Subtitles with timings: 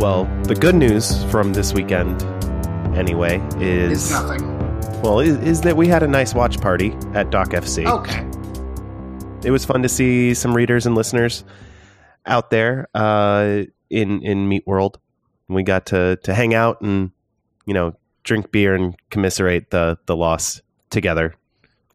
[0.00, 2.22] Well, the good news from this weekend,
[2.96, 5.02] anyway, is It's nothing.
[5.02, 7.84] well, is, is that we had a nice watch party at Dock FC.
[7.86, 8.26] Okay.
[9.46, 11.44] It was fun to see some readers and listeners
[12.24, 14.98] out there uh, in in Meat World.
[15.48, 17.10] We got to to hang out and
[17.66, 21.34] you know drink beer and commiserate the the loss together,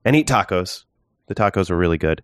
[0.04, 0.84] and eat tacos.
[1.26, 2.22] The tacos were really good.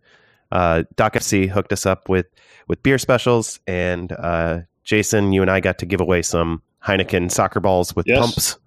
[0.51, 2.27] Uh, Dock FC hooked us up with
[2.67, 7.31] with beer specials, and uh, Jason, you and I got to give away some Heineken
[7.31, 8.19] soccer balls with Yes.
[8.19, 8.57] pumps.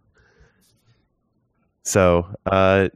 [1.82, 2.88] So, uh,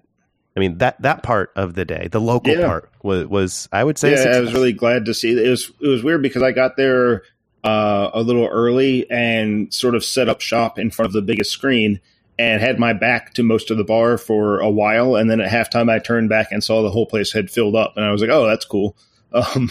[0.57, 2.67] I mean that that part of the day, the local Yeah.
[2.67, 5.31] part, was, was I would say, yeah, I was really glad to see.
[5.33, 7.23] It was it was weird because I got there
[7.65, 11.51] uh, a little early and sort of set up shop in front of the biggest
[11.51, 12.01] screen
[12.39, 15.17] and had my back to most of the bar for a while.
[15.17, 17.95] And then at halftime, I turned back and saw the whole place had filled up,
[17.97, 18.97] and I was like, "Oh, that's cool."
[19.31, 19.71] Um,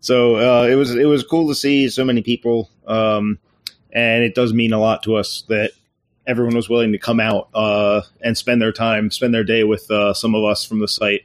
[0.00, 3.38] so uh, it was it was cool to see so many people, um,
[3.92, 5.72] and it does mean a lot to us that
[6.26, 9.90] everyone was willing to come out uh, and spend their time, spend their day with
[9.90, 11.22] uh, some of us from the site.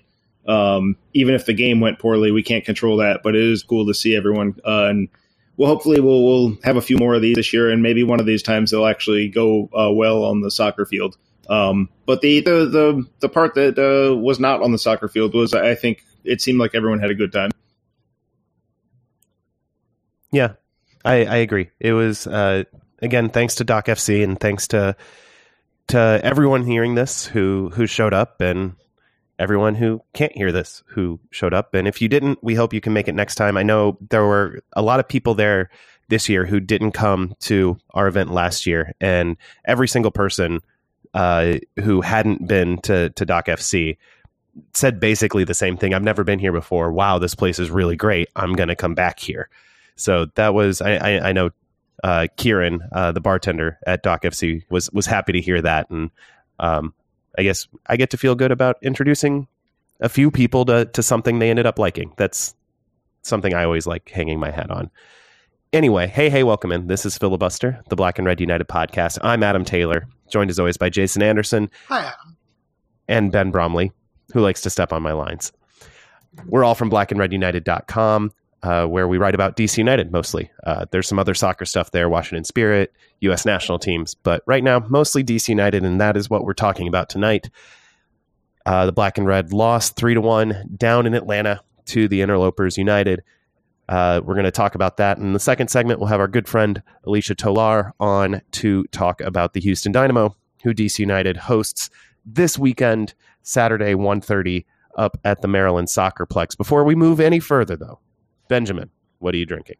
[0.47, 3.87] Um, even if the game went poorly, we can't control that, but it is cool
[3.87, 4.55] to see everyone.
[4.65, 5.09] Uh, and
[5.57, 8.19] well, hopefully we'll, we'll have a few more of these this year, and maybe one
[8.19, 11.17] of these times they'll actually go uh, well on the soccer field.
[11.49, 15.33] Um, but the, the the the part that uh, was not on the soccer field
[15.33, 17.51] was, I think, it seemed like everyone had a good time.
[20.35, 20.55] Yeah,
[21.05, 21.69] I, I agree.
[21.79, 22.65] It was uh,
[23.01, 24.97] again thanks to Dock FC and thanks to
[25.87, 28.75] to everyone hearing this who who showed up and
[29.39, 31.73] everyone who can't hear this who showed up.
[31.73, 33.55] And if you didn't, we hope you can make it next time.
[33.55, 35.69] I know there were a lot of people there
[36.09, 40.59] this year who didn't come to our event last year, and every single person
[41.13, 43.95] uh, who hadn't been to to Dock FC
[44.73, 45.93] said basically the same thing.
[45.93, 46.91] I've never been here before.
[46.91, 48.27] Wow, this place is really great.
[48.35, 49.49] I'm going to come back here.
[49.95, 51.49] So that was I, I, I know
[52.03, 56.11] uh, Kieran, uh, the bartender at Dock FC, was was happy to hear that, and
[56.59, 56.93] um,
[57.37, 59.47] I guess I get to feel good about introducing
[60.01, 62.13] a few people to to something they ended up liking.
[62.17, 62.53] That's
[63.21, 64.91] something I always like hanging my hat on.
[65.73, 66.87] Anyway, hey, hey, welcome in.
[66.87, 69.17] This is Filibuster, the Black and Red United podcast.
[69.21, 72.37] I'm Adam Taylor, joined as always by Jason Anderson Hi, Adam.
[73.07, 73.91] and Ben Bromley,
[74.33, 75.51] who likes to step on my lines.
[76.45, 78.31] We're all from blackandredunited.com,
[78.65, 80.49] uh, where we write about DC United mostly.
[80.63, 83.45] Uh, there's some other soccer stuff there, Washington Spirit, U.S.
[83.45, 87.07] national teams, but right now, mostly DC United, and that is what we're talking about
[87.07, 87.49] tonight.
[88.65, 92.77] Uh, the Black and Red lost 3 to 1 down in Atlanta to the Interlopers
[92.77, 93.21] United.
[93.87, 95.19] Uh, we're going to talk about that.
[95.19, 99.53] In the second segment, we'll have our good friend Alicia Tolar on to talk about
[99.53, 101.91] the Houston Dynamo, who DC United hosts
[102.25, 104.65] this weekend, Saturday, 1.30,
[104.97, 106.57] up at the Maryland Soccerplex.
[106.57, 107.99] Before we move any further, though,
[108.47, 108.89] Benjamin,
[109.19, 109.77] what are you drinking?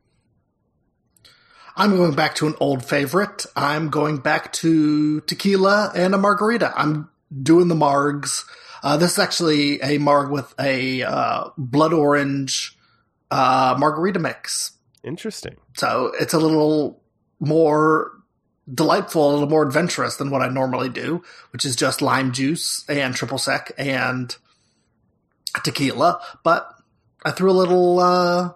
[1.77, 3.45] I'm going back to an old favorite.
[3.55, 6.73] I'm going back to tequila and a margarita.
[6.75, 7.09] I'm
[7.41, 8.45] doing the margs.
[8.81, 12.77] Uh, this is actually a marg with a uh, blood orange
[13.29, 14.71] uh, margarita mix.
[15.03, 15.57] Interesting.
[15.75, 17.01] So it's a little
[17.39, 18.11] more
[18.73, 22.85] delightful, a little more adventurous than what I normally do, which is just lime juice
[22.87, 24.35] and triple sec and
[25.63, 26.21] tequila.
[26.43, 26.74] But
[27.25, 28.51] I threw a little uh,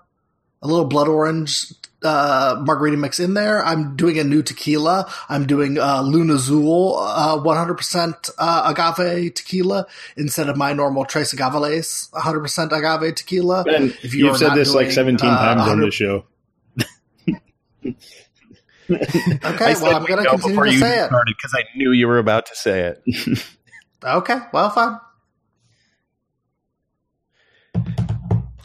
[0.61, 3.65] a little blood orange uh, margarita mix in there.
[3.65, 5.11] I'm doing a new tequila.
[5.27, 9.85] I'm doing uh, Luna Azul, uh, 100% uh, agave tequila
[10.15, 13.63] instead of my normal Tres Agaveles 100% agave tequila.
[13.63, 16.25] Ben, If you you've said not this like 17 uh, times on 100 this show.
[18.91, 21.11] Okay, well, I'm going to continue to say it.
[21.27, 23.45] because I knew you were about to say it.
[24.01, 24.97] Okay, well, fine.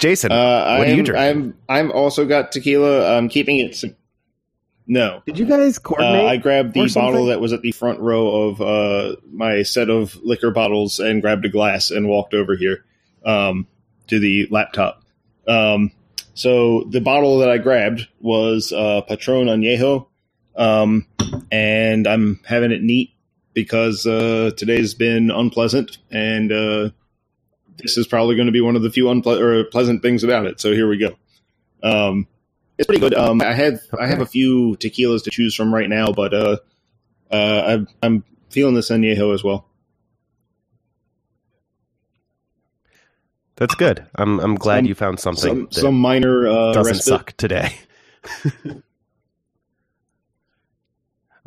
[0.04, 1.54] Jason, Uh, what I'm, are you drinking?
[1.68, 3.16] I'm I'm also got tequila.
[3.16, 3.74] I'm keeping it.
[3.74, 3.96] sim-
[4.86, 6.26] No, Did you guys uh, coordinate?
[6.26, 10.14] I grabbed the bottle that was at the front row of uh, my set of
[10.22, 12.84] liquor bottles and grabbed a glass and walked over here
[13.24, 13.66] um,
[14.08, 15.02] to the laptop.
[15.48, 15.90] Um,
[16.34, 20.06] so the bottle that I grabbed was uh, Patron Añejo,
[20.54, 21.06] um,
[21.50, 23.14] and I'm having it neat
[23.54, 26.90] because uh, today's been unpleasant and uh,
[27.78, 30.46] this is probably going to be one of the few unple- or pleasant things about
[30.46, 30.60] it.
[30.60, 31.16] So here we go.
[31.82, 32.26] Um,
[32.78, 33.14] it's pretty good.
[33.14, 36.56] Um, I have I have a few tequilas to choose from right now, but uh,
[37.30, 39.66] uh, I'm, I'm feeling this añejo as well.
[43.56, 44.04] That's good.
[44.16, 47.04] I'm I'm glad Some- you found something Some that some minor uh, doesn't respite.
[47.04, 47.76] suck today.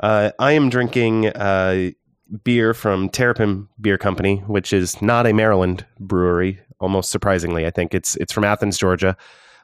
[0.02, 1.92] uh, I am drinking uh,
[2.44, 6.60] beer from Terrapin Beer Company, which is not a Maryland brewery.
[6.80, 9.16] Almost surprisingly, I think it's it's from Athens, Georgia.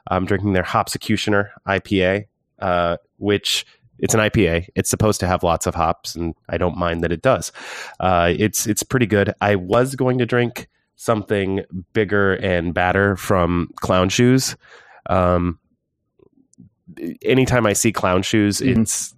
[0.08, 2.26] I'm drinking their Hopsecutioner IPA,
[2.58, 3.64] uh, which
[3.98, 4.66] it's an IPA.
[4.74, 7.52] It's supposed to have lots of hops, and I don't mind that it does.
[8.00, 9.32] Uh, it's it's pretty good.
[9.40, 14.56] I was going to drink something bigger and badder from Clown Shoes.
[15.08, 15.58] Um,
[17.22, 18.82] anytime I see Clown Shoes, Mhm.
[18.82, 19.14] it's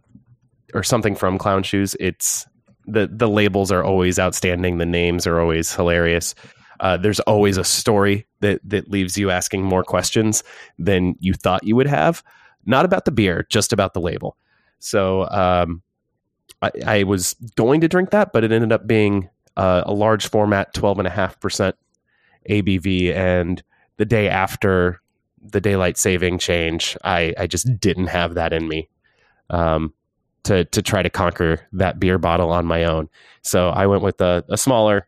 [0.74, 1.96] or something from Clown Shoes.
[2.00, 2.46] It's
[2.86, 4.78] the the labels are always outstanding.
[4.78, 6.34] The names are always hilarious.
[6.80, 10.42] Uh, there's always a story that that leaves you asking more questions
[10.78, 12.22] than you thought you would have.
[12.64, 14.36] Not about the beer, just about the label.
[14.78, 15.82] So um,
[16.62, 20.28] I, I was going to drink that, but it ended up being uh, a large
[20.28, 21.76] format, twelve and a half percent
[22.48, 23.62] ABV, and
[23.96, 25.00] the day after
[25.42, 28.88] the daylight saving change, I, I just didn't have that in me
[29.50, 29.92] um,
[30.46, 33.08] to to try to conquer that beer bottle on my own.
[33.42, 35.06] So I went with a, a smaller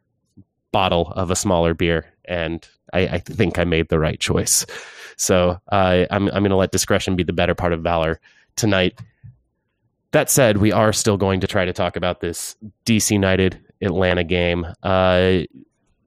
[0.73, 4.67] bottle of a smaller beer, and I, I think I made the right choice.
[5.17, 8.20] So uh, I'm I'm going to let discretion be the better part of valor
[8.56, 9.00] tonight.
[10.12, 12.56] That said, we are still going to try to talk about this
[12.87, 14.67] DC United Atlanta game.
[14.82, 15.44] Uh,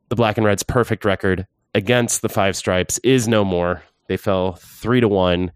[0.09, 1.45] the Black and Reds' perfect record
[1.75, 3.83] against the Five Stripes is no more.
[4.07, 5.51] They fell three to one.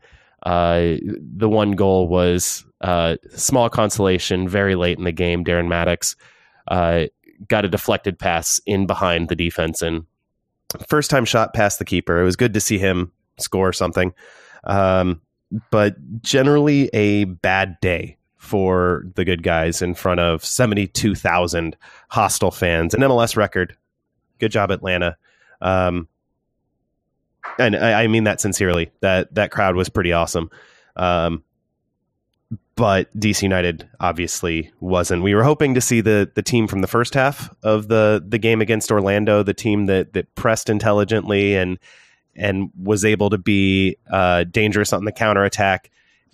[0.46, 5.44] Uh, the one goal was uh, small consolation very late in the game.
[5.44, 6.16] Darren Mattocks
[6.68, 7.06] uh,
[7.48, 10.06] got a deflected pass in behind the defense and
[10.88, 12.20] first time shot past the keeper.
[12.20, 14.14] It was good to see him score something,
[14.66, 15.22] um,
[15.72, 21.76] but generally a bad day for the good guys in front of seventy two thousand
[22.10, 22.94] hostile fans.
[22.94, 23.76] An MLS record.
[24.40, 25.18] Good job, Atlanta.
[25.62, 26.08] Um,
[27.60, 28.92] and I, I mean that sincerely.
[29.02, 30.50] That that crowd was pretty awesome.
[30.96, 31.44] Um,
[32.76, 35.24] but DC United obviously wasn't.
[35.24, 38.38] We were hoping to see the the team from the first half of the the
[38.38, 41.80] game against Orlando, the team that that pressed intelligently and
[42.36, 45.90] and was able to be uh, dangerous on the counterattack.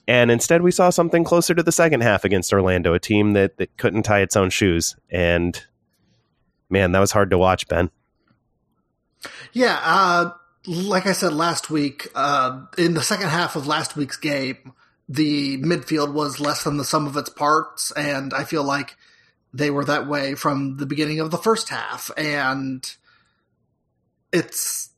[0.08, 3.58] And instead, we saw something closer to the second half against Orlando, a team that,
[3.58, 4.96] that couldn't tie its own shoes.
[5.12, 5.64] And
[6.70, 7.92] man, that was hard to watch, Ben.
[9.54, 10.32] Yeah, uh,
[10.66, 14.74] like I said last week, uh, in the second half of last week's game,
[15.10, 18.96] the midfield was less than the sum of its parts, and I feel like
[19.54, 22.10] they were that way from the beginning of the first half.
[22.16, 22.90] And
[24.32, 24.90] it's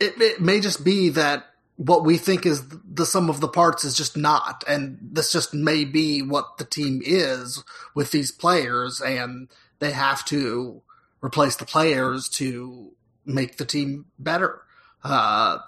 [0.00, 1.44] it, it may just be that
[1.76, 5.52] what we think is the sum of the parts is just not, and this just
[5.52, 7.62] may be what the team is
[7.94, 9.48] with these players, and
[9.80, 10.82] they have to
[11.20, 12.92] replace the players to
[13.26, 14.62] make the team better.
[15.04, 15.58] Uh,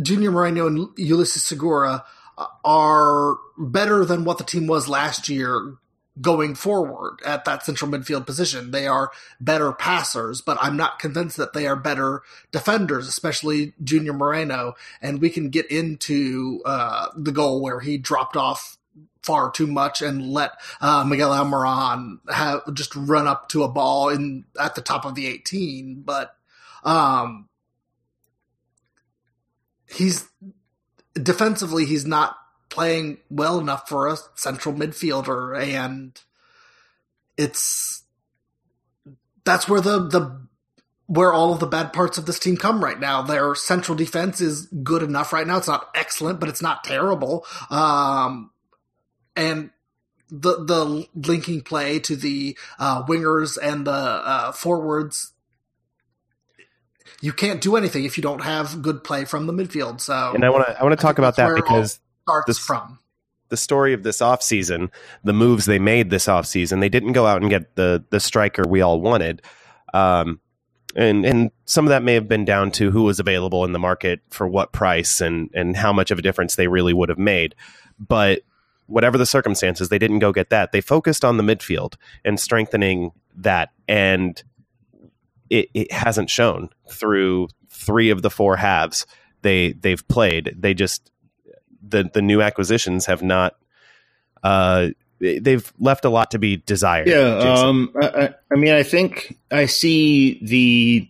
[0.00, 2.04] Junior Moreno and Ulises Segura
[2.64, 5.76] are better than what the team was last year
[6.20, 8.70] going forward at that central midfield position.
[8.70, 9.10] They are
[9.40, 12.22] better passers, but I'm not convinced that they are better
[12.52, 14.74] defenders, especially Junior Moreno.
[15.02, 18.78] And we can get into uh, the goal where he dropped off
[19.22, 24.08] far too much and let uh, Miguel Almiron have just run up to a ball
[24.10, 26.02] in at the top of the 18.
[26.04, 26.36] But
[26.84, 27.48] um,
[29.94, 30.28] he's
[31.14, 32.36] defensively he's not
[32.68, 36.20] playing well enough for a central midfielder, and
[37.36, 38.02] it's
[39.44, 40.44] that's where the the
[41.06, 43.22] where all of the bad parts of this team come right now.
[43.22, 45.58] Their central defense is good enough right now.
[45.58, 47.44] It's not excellent, but it's not terrible.
[47.70, 48.50] Um,
[49.36, 49.70] and
[50.30, 55.33] the the linking play to the uh, wingers and the uh, forwards.
[57.24, 60.00] You can't do anything if you don't have good play from the midfield.
[60.02, 62.98] So, And I want to I want to talk about that because starts this- from.
[63.48, 64.90] the story of this offseason,
[65.22, 68.64] the moves they made this offseason, they didn't go out and get the the striker
[68.68, 69.40] we all wanted.
[69.94, 70.40] Um,
[70.94, 73.78] and and some of that may have been down to who was available in the
[73.78, 77.18] market for what price and and how much of a difference they really would have
[77.18, 77.54] made.
[77.98, 78.42] But
[78.86, 80.72] whatever the circumstances, they didn't go get that.
[80.72, 84.42] They focused on the midfield and strengthening that, and
[85.50, 89.06] it, it hasn't shown through three of the four halves
[89.42, 90.54] they they've played.
[90.58, 91.10] They just
[91.86, 93.56] the the new acquisitions have not.
[94.42, 94.88] Uh,
[95.20, 97.06] they- they've left a lot to be desired.
[97.08, 101.08] Yeah, um, I, I- I mean, I think I see the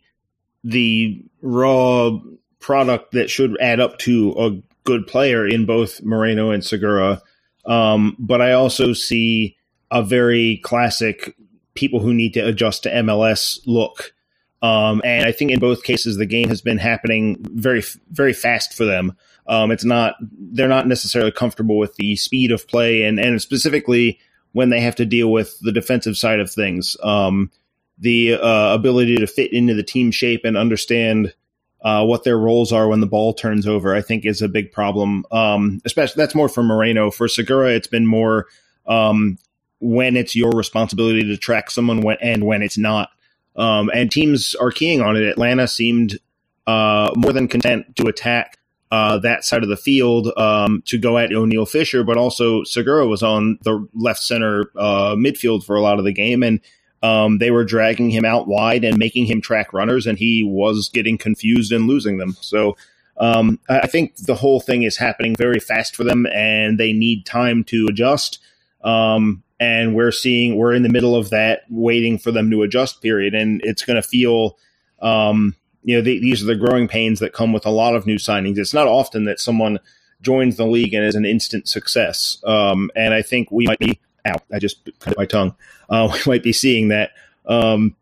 [0.63, 2.19] the raw
[2.61, 7.21] product that should add up to a good player in both Moreno and Segura.
[7.67, 9.57] Um, but I also see
[9.91, 11.37] a very classic
[11.75, 14.14] people who need to adjust to MLS look.
[14.63, 18.75] Um, and I think in both cases, the game has been happening very, very fast
[18.75, 19.17] for them.
[19.47, 24.19] Um, it's not, they're not necessarily comfortable with the speed of play and, and specifically
[24.53, 26.97] when they have to deal with the defensive side of things.
[27.03, 27.51] Um,
[27.99, 31.35] the uh, ability to fit into the team shape and understand
[31.83, 34.73] uh, what their roles are when the ball turns over, I think is a big
[34.73, 35.27] problem.
[35.31, 37.11] Um, especially that's more for Moreno.
[37.11, 38.47] For Segura, it's been more
[38.87, 39.39] um,
[39.81, 43.11] when it's your responsibility to track someone when, and when it's not.
[43.57, 45.23] Um, and teams are keying on it.
[45.23, 46.19] Atlanta seemed
[46.67, 48.59] uh, more than content to attack
[48.91, 53.07] uh, that side of the field um, to go at Oniel Fisher, but also Segura
[53.07, 56.61] was on the left center uh, midfield for a lot of the game, and
[57.03, 60.89] um, they were dragging him out wide and making him track runners, and he was
[60.89, 62.37] getting confused and losing them.
[62.41, 62.77] So
[63.17, 67.27] um, I think the whole thing is happening very fast for them, and they need
[67.27, 68.39] time to adjust.
[68.83, 73.03] Um, and we're seeing we're in the middle of that waiting for them to adjust
[73.03, 74.59] period, and it's going to feel.
[75.01, 75.57] Um,
[75.87, 78.17] you know, the, these are the growing pains that come with a lot of new
[78.17, 78.57] signings.
[78.57, 79.79] It's not often that someone
[80.23, 82.39] joins the league and is an instant success.
[82.43, 85.55] Um, and I think we might be out I just cut my tongue.
[85.89, 87.11] Uh, we might be seeing that.
[87.47, 87.95] Um,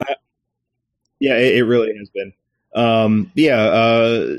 [0.00, 0.16] I,
[1.20, 2.32] yeah, it, it, really has been.
[2.74, 4.36] Um, yeah, uh,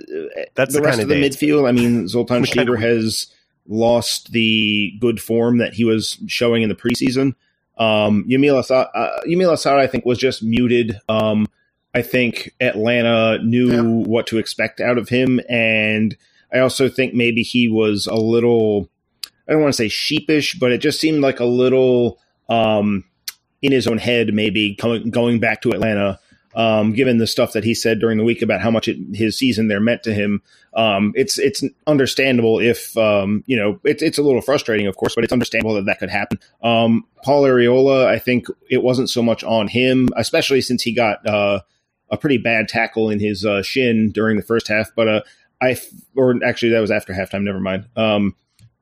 [0.53, 1.67] that's the, the rest of the midfield.
[1.67, 3.27] I mean, Zoltan Stieber has
[3.67, 7.35] lost the good form that he was showing in the preseason.
[7.77, 10.99] Um, Yamil Asad, uh, Yamil I think, was just muted.
[11.09, 11.47] Um,
[11.93, 13.81] I think Atlanta knew yeah.
[13.81, 16.15] what to expect out of him, and
[16.53, 18.89] I also think maybe he was a little
[19.47, 22.19] I don't want to say sheepish, but it just seemed like a little
[22.49, 23.05] um,
[23.61, 26.19] in his own head, maybe coming, going back to Atlanta.
[26.57, 29.37] Um, given the stuff that he said during the week about how much it, his
[29.37, 30.41] season there meant to him,
[30.73, 35.13] um, it's it's understandable if um, you know it's it's a little frustrating, of course,
[35.13, 36.39] but it's understandable that that could happen.
[36.63, 41.23] Um, Paul Arriola, I think it wasn't so much on him, especially since he got
[41.27, 41.59] uh,
[42.09, 44.89] a pretty bad tackle in his uh, shin during the first half.
[44.95, 45.21] But uh,
[45.61, 45.77] I
[46.15, 47.43] or actually that was after halftime.
[47.43, 47.85] Never mind.
[47.95, 48.35] Um,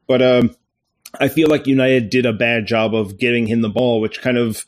[0.08, 0.56] but um,
[1.20, 4.38] I feel like United did a bad job of giving him the ball, which kind
[4.38, 4.66] of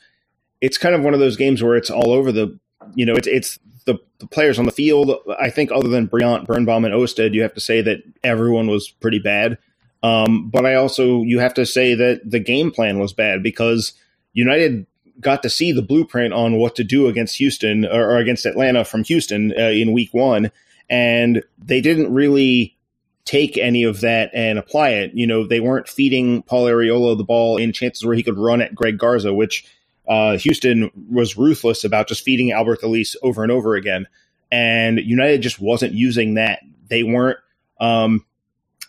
[0.59, 2.59] it's kind of one of those games where it's all over the
[2.97, 5.11] you know it's it's the, the players on the field.
[5.39, 8.89] I think other than Brillant, Birnbaum, and Ousted, you have to say that everyone was
[8.89, 9.59] pretty bad.
[10.03, 13.93] Um, but I also you have to say that the game plan was bad because
[14.33, 14.87] United
[15.21, 18.83] got to see the blueprint on what to do against Houston or, or against Atlanta
[18.83, 20.51] from Houston uh, in Week One,
[20.89, 22.75] and they didn't really
[23.25, 25.11] take any of that and apply it.
[25.13, 28.61] You know, they weren't feeding Paul Arriola the ball in chances where he could run
[28.61, 29.65] at Greg Garza, which
[30.07, 34.07] uh, Houston was ruthless about just feeding Albert Elis over and over again.
[34.51, 36.61] And United just wasn't using that.
[36.89, 37.39] They weren't
[37.79, 38.25] um,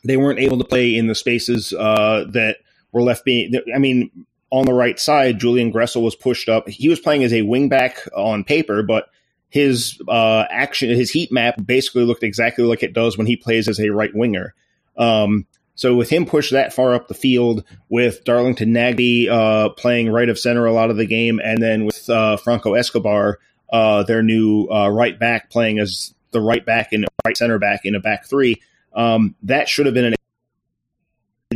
[0.04, 2.58] they weren't able to play in the spaces uh, that
[2.92, 3.52] were left being.
[3.74, 6.68] I mean, on the right side, Julian Gressel was pushed up.
[6.68, 9.10] He was playing as a wingback on paper, but
[9.50, 13.68] his uh, action, his heat map basically looked exactly like it does when he plays
[13.68, 14.54] as a right winger.
[14.96, 15.46] Um,
[15.78, 20.28] so with him pushed that far up the field, with Darlington Nagbe uh, playing right
[20.28, 23.38] of center a lot of the game, and then with uh, Franco Escobar,
[23.72, 27.82] uh, their new uh, right back, playing as the right back and right center back
[27.84, 28.60] in a back three,
[28.92, 30.14] um, that should have been an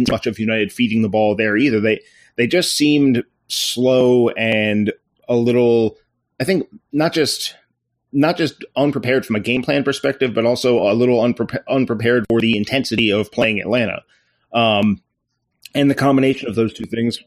[0.09, 1.81] much of United feeding the ball there either.
[1.81, 2.01] They
[2.37, 4.93] they just seemed slow and
[5.29, 5.99] a little.
[6.39, 7.57] I think not just
[8.13, 12.41] not just unprepared from a game plan perspective, but also a little unpre- unprepared for
[12.41, 14.03] the intensity of playing Atlanta.
[14.53, 15.03] Um,
[15.75, 17.23] and the combination of those two things,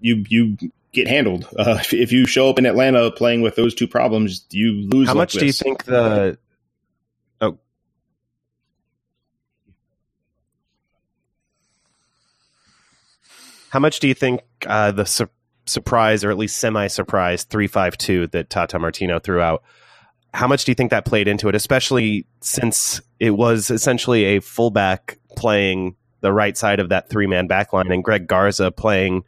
[0.00, 0.56] you you
[0.92, 1.46] get handled.
[1.56, 5.06] Uh, if, if, you show up in Atlanta playing with those two problems, you lose.
[5.06, 6.36] How much do you think the?
[7.40, 7.58] Oh,
[13.70, 15.28] how much do you think uh, the su-
[15.66, 19.62] surprise, or at least semi-surprise, three five two that Tata Martino threw out?
[20.32, 24.40] How much do you think that played into it, especially since it was essentially a
[24.40, 29.24] fullback playing the right side of that three man backline and Greg Garza playing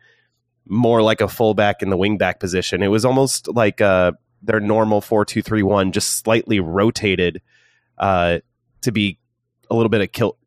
[0.66, 2.82] more like a fullback in the wingback position?
[2.82, 7.42] It was almost like uh, their normal 4 2 3 1, just slightly rotated
[7.98, 8.38] uh,
[8.82, 9.18] to be
[9.70, 10.38] a little bit of kil-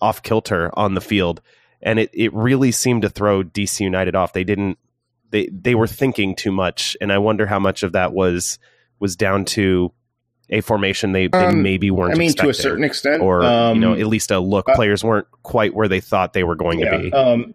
[0.00, 1.40] off kilter on the field.
[1.80, 4.32] And it, it really seemed to throw DC United off.
[4.32, 4.78] They didn't,
[5.30, 6.96] they, they were thinking too much.
[7.00, 8.58] And I wonder how much of that was
[8.98, 9.92] was down to
[10.50, 12.14] a formation they, they um, maybe weren't.
[12.14, 14.68] I mean, to a certain extent, or um, you know, at least a look.
[14.68, 17.12] Uh, players weren't quite where they thought they were going yeah, to be.
[17.12, 17.54] Um,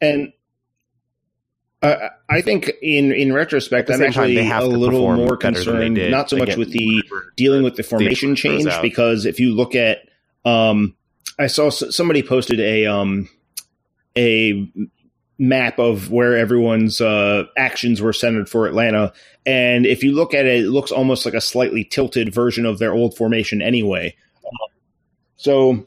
[0.00, 0.32] and
[1.82, 6.56] Uh, I think in in retrospect, I'm actually a little more concerned, not so much
[6.56, 7.02] with the
[7.36, 9.98] dealing with the formation change, because if you look at,
[10.44, 10.94] um,
[11.38, 13.30] I saw somebody posted a um,
[14.14, 14.68] a
[15.40, 19.12] map of where everyone's uh, actions were centered for Atlanta,
[19.44, 22.78] and if you look at it, it looks almost like a slightly tilted version of
[22.78, 24.14] their old formation anyway.
[25.36, 25.86] So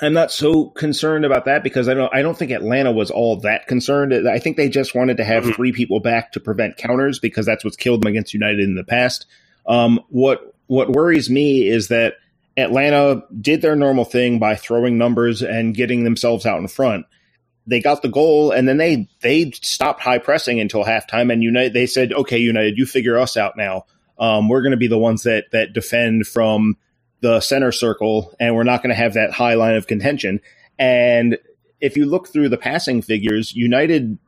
[0.00, 3.36] I'm not so concerned about that because I don't I don't think Atlanta was all
[3.40, 4.28] that concerned.
[4.28, 5.52] I think they just wanted to have mm-hmm.
[5.52, 8.84] three people back to prevent counters because that's what's killed them against United in the
[8.84, 9.26] past.
[9.66, 12.14] Um, what what worries me is that
[12.56, 17.06] Atlanta did their normal thing by throwing numbers and getting themselves out in front.
[17.70, 21.72] They got the goal and then they they stopped high pressing until halftime and United
[21.72, 23.86] they said, "Okay, United, you figure us out now.
[24.18, 26.76] Um, we're going to be the ones that that defend from."
[27.20, 30.40] the center circle, and we're not going to have that high line of contention.
[30.78, 31.38] And
[31.80, 34.18] if you look through the passing figures, United,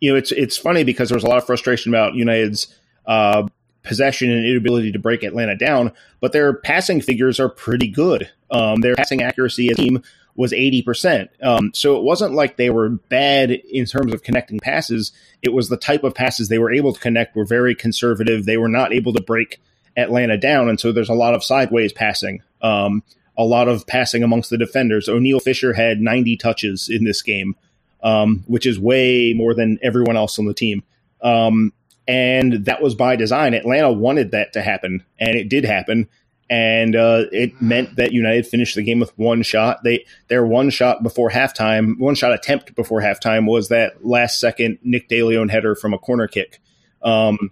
[0.00, 2.74] you know, it's it's funny because there was a lot of frustration about United's
[3.06, 3.46] uh,
[3.82, 8.30] possession and inability to break Atlanta down, but their passing figures are pretty good.
[8.50, 10.02] Um, their passing accuracy as a team
[10.34, 11.28] was 80%.
[11.42, 15.12] Um, so it wasn't like they were bad in terms of connecting passes.
[15.42, 18.44] It was the type of passes they were able to connect were very conservative.
[18.44, 19.60] They were not able to break
[19.96, 23.02] Atlanta down, and so there's a lot of sideways passing, um,
[23.36, 25.06] a lot of passing amongst the defenders.
[25.08, 27.54] Oniel Fisher had 90 touches in this game,
[28.02, 30.82] um, which is way more than everyone else on the team.
[31.20, 31.72] Um,
[32.08, 33.54] and that was by design.
[33.54, 36.08] Atlanta wanted that to happen, and it did happen.
[36.52, 39.84] And uh, it meant that United finished the game with one shot.
[39.84, 44.78] They their one shot before halftime, one shot attempt before halftime was that last second
[44.82, 46.60] Nick DeLeon header from a corner kick.
[47.02, 47.50] Um,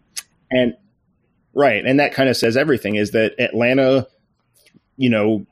[0.50, 0.74] and
[1.54, 1.84] Right.
[1.84, 4.06] And that kind of says everything is that Atlanta,
[4.96, 5.46] you know,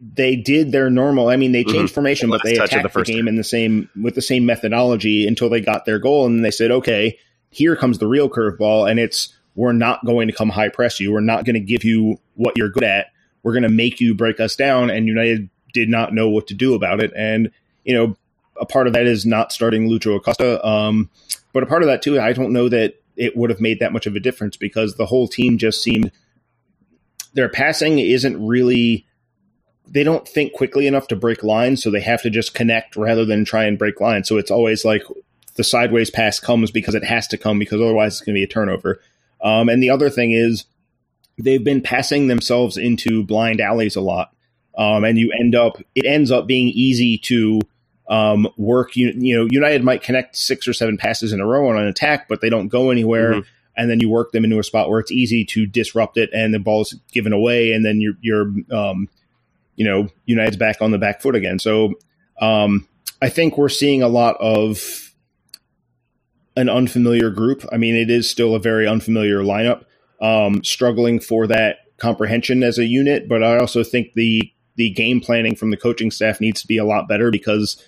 [0.00, 1.28] they did their normal.
[1.28, 1.72] I mean, they mm-hmm.
[1.72, 1.94] changed mm-hmm.
[1.94, 5.48] formation, but they attacked the, the game in the same with the same methodology until
[5.48, 7.18] they got their goal, and they said, "Okay,
[7.50, 11.12] here comes the real curveball, and it's we're not going to come high press you.
[11.12, 13.08] We're not going to give you what you're good at.
[13.42, 16.54] We're going to make you break us down." And United did not know what to
[16.54, 17.50] do about it, and
[17.84, 18.16] you know,
[18.60, 20.64] a part of that is not starting Lucho Acosta.
[20.66, 21.10] Um,
[21.52, 23.92] but a part of that too, I don't know that it would have made that
[23.92, 26.10] much of a difference because the whole team just seemed
[27.34, 29.06] their passing isn't really
[29.90, 33.24] they don't think quickly enough to break lines, so they have to just connect rather
[33.24, 34.28] than try and break lines.
[34.28, 35.02] So it's always like
[35.56, 38.44] the sideways pass comes because it has to come because otherwise it's going to be
[38.44, 39.00] a turnover.
[39.42, 40.64] Um, and the other thing is
[41.38, 44.32] they've been passing themselves into blind alleys a lot,
[44.76, 47.60] um, and you end up it ends up being easy to
[48.08, 48.96] um, work.
[48.96, 51.86] You, you know, United might connect six or seven passes in a row on an
[51.86, 53.34] attack, but they don't go anywhere.
[53.34, 53.48] Mm-hmm.
[53.76, 56.52] And then you work them into a spot where it's easy to disrupt it, and
[56.52, 59.08] the ball's given away, and then you're, you're um,
[59.76, 61.58] you know, United's back on the back foot again.
[61.58, 61.94] So
[62.42, 62.86] um,
[63.22, 65.09] I think we're seeing a lot of
[66.56, 67.64] an unfamiliar group.
[67.72, 69.84] I mean, it is still a very unfamiliar lineup,
[70.20, 73.28] um, struggling for that comprehension as a unit.
[73.28, 76.78] But I also think the the game planning from the coaching staff needs to be
[76.78, 77.84] a lot better because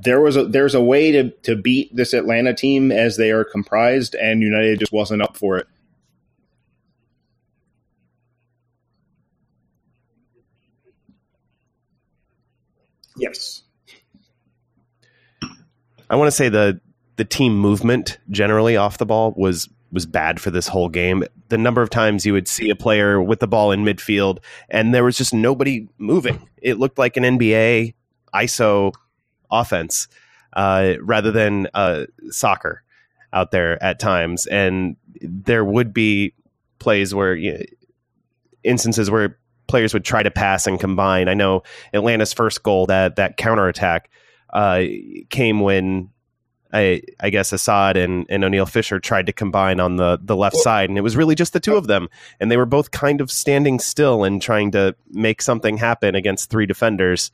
[0.00, 3.44] there was a there's a way to to beat this Atlanta team as they are
[3.44, 5.66] comprised, and United just wasn't up for it.
[13.16, 13.62] Yes.
[16.10, 16.80] I want to say the
[17.18, 21.24] the team movement generally off the ball was was bad for this whole game.
[21.48, 24.94] The number of times you would see a player with the ball in midfield and
[24.94, 26.48] there was just nobody moving.
[26.60, 27.94] It looked like an NBA
[28.34, 28.92] ISO
[29.50, 30.08] offense
[30.52, 32.82] uh, rather than uh, soccer
[33.32, 34.46] out there at times.
[34.46, 36.34] And there would be
[36.78, 37.60] plays where you know,
[38.62, 41.28] instances where players would try to pass and combine.
[41.28, 41.62] I know
[41.94, 44.10] Atlanta's first goal that that counterattack
[44.52, 44.82] uh,
[45.30, 46.10] came when
[46.72, 50.56] I, I guess Asad and, and Oniel Fisher tried to combine on the, the left
[50.56, 52.08] side, and it was really just the two of them,
[52.40, 56.50] and they were both kind of standing still and trying to make something happen against
[56.50, 57.30] three defenders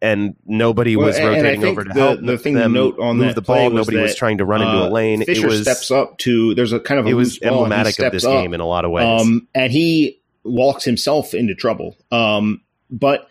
[0.00, 3.34] and nobody well, was rotating over to the, help the thing to note on move
[3.34, 3.70] the ball.
[3.70, 5.24] Nobody that, was trying to run into a uh, lane.
[5.24, 8.12] Fisher it was, steps up to there's a kind of a it was emblematic of
[8.12, 11.96] this up, game in a lot of ways, um, and he walks himself into trouble.
[12.12, 13.28] Um, but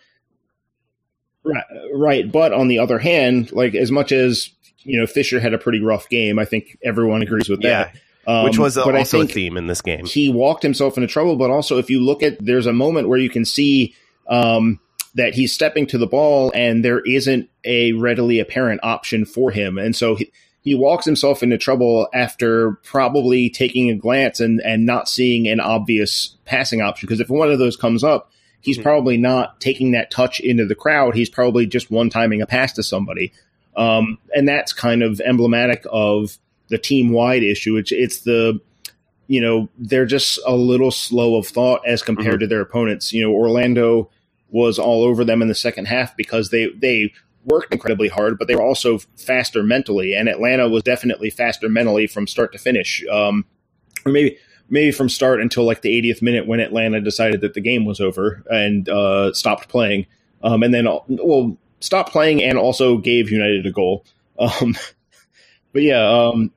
[1.42, 4.50] right, right, but on the other hand, like as much as
[4.88, 6.38] you know, Fisher had a pretty rough game.
[6.38, 7.94] I think everyone agrees with that.
[7.94, 8.00] Yeah.
[8.26, 10.04] Um, Which was but also a theme in this game.
[10.04, 13.18] He walked himself into trouble, but also if you look at, there's a moment where
[13.18, 13.94] you can see
[14.28, 14.80] um,
[15.14, 19.78] that he's stepping to the ball and there isn't a readily apparent option for him.
[19.78, 24.84] And so he, he walks himself into trouble after probably taking a glance and, and
[24.84, 27.06] not seeing an obvious passing option.
[27.06, 28.84] Because if one of those comes up, he's mm-hmm.
[28.84, 31.14] probably not taking that touch into the crowd.
[31.14, 33.32] He's probably just one timing a pass to somebody.
[33.78, 36.36] Um, and that's kind of emblematic of
[36.68, 37.76] the team wide issue.
[37.76, 38.60] It's it's the
[39.28, 42.40] you know they're just a little slow of thought as compared mm-hmm.
[42.40, 43.12] to their opponents.
[43.12, 44.10] You know, Orlando
[44.50, 47.12] was all over them in the second half because they they
[47.44, 50.12] worked incredibly hard, but they were also faster mentally.
[50.14, 53.04] And Atlanta was definitely faster mentally from start to finish.
[53.10, 53.44] Um,
[54.04, 54.36] or maybe
[54.68, 58.00] maybe from start until like the 80th minute when Atlanta decided that the game was
[58.00, 60.06] over and uh, stopped playing.
[60.42, 64.04] Um, and then well stopped playing and also gave United a goal.
[64.38, 64.76] Um,
[65.72, 66.52] but yeah, um,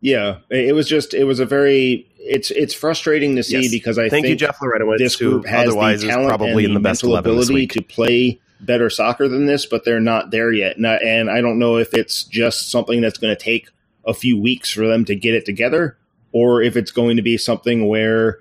[0.00, 3.70] yeah, it was just it was a very it's it's frustrating to see yes.
[3.70, 6.66] because I Thank think you, Jeff Loretowitz, this group has otherwise the talent probably and
[6.66, 10.52] in the, the best ability to play better soccer than this, but they're not there
[10.52, 10.76] yet.
[10.76, 13.70] And I, and I don't know if it's just something that's going to take
[14.04, 15.96] a few weeks for them to get it together,
[16.32, 18.40] or if it's going to be something where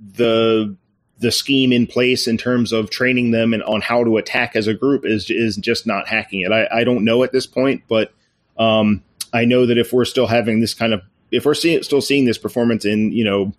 [0.00, 0.76] the
[1.20, 4.66] the scheme in place in terms of training them and on how to attack as
[4.66, 6.50] a group is is just not hacking it.
[6.50, 8.12] I, I don't know at this point, but
[8.58, 9.02] um,
[9.32, 12.24] I know that if we're still having this kind of if we're see, still seeing
[12.24, 13.52] this performance in you know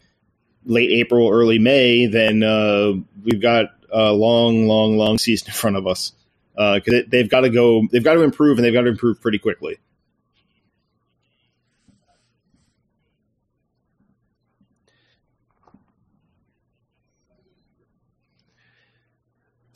[0.65, 2.93] late April, early May, then uh,
[3.23, 6.13] we've got a long, long, long season in front of us
[6.55, 9.21] because uh, they've got to go, they've got to improve, and they've got to improve
[9.21, 9.77] pretty quickly.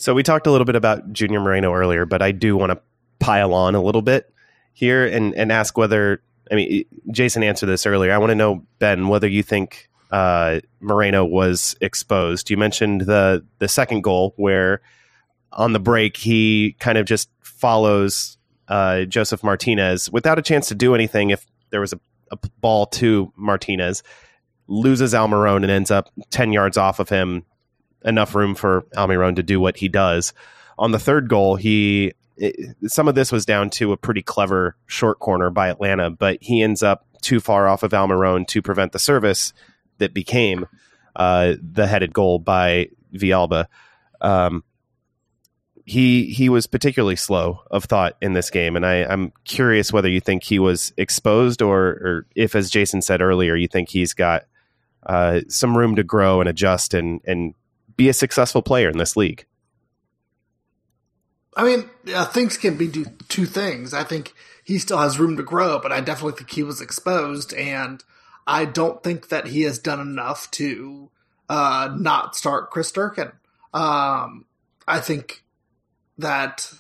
[0.05, 2.79] So we talked a little bit about Junior Moreno earlier, but I do want to
[3.17, 4.31] pile on a little bit
[4.71, 8.13] here and, and ask whether I mean, Jason answered this earlier.
[8.13, 12.51] I want to know, Ben, whether you think uh, Moreno was exposed.
[12.51, 14.81] You mentioned the the second goal where
[15.51, 18.37] on the break he kind of just follows
[18.67, 21.31] uh, Josef Martinez without a chance to do anything.
[21.31, 21.99] If there was a,
[22.31, 24.03] a ball to Martinez,
[24.67, 27.43] loses Almiron and ends up ten yards off of him,
[28.05, 30.33] enough room for Almiron to do what he does.
[30.77, 34.75] On the third goal, he it, some of this was down to a pretty clever
[34.85, 38.91] short corner by Atlanta, but he ends up too far off of Almiron to prevent
[38.91, 39.53] the service
[39.97, 40.67] that became
[41.15, 43.67] uh, the headed goal by Villalba.
[44.21, 44.63] Um,
[45.85, 50.09] he he was particularly slow of thought in this game, and I, I'm curious whether
[50.09, 54.13] you think he was exposed or, or if, as Jason said earlier, you think he's
[54.13, 54.45] got
[55.05, 57.53] uh, some room to grow and adjust and and
[57.97, 59.45] be a successful player in this league.
[61.55, 63.93] I mean, uh, things can be do two things.
[63.93, 67.53] I think he still has room to grow, but I definitely think he was exposed,
[67.53, 68.03] and
[68.45, 71.10] I don't think that he has done enough to
[71.47, 73.31] uh, not start Chris Durkin.
[73.73, 74.45] Um,
[74.88, 75.43] I think
[76.17, 76.73] that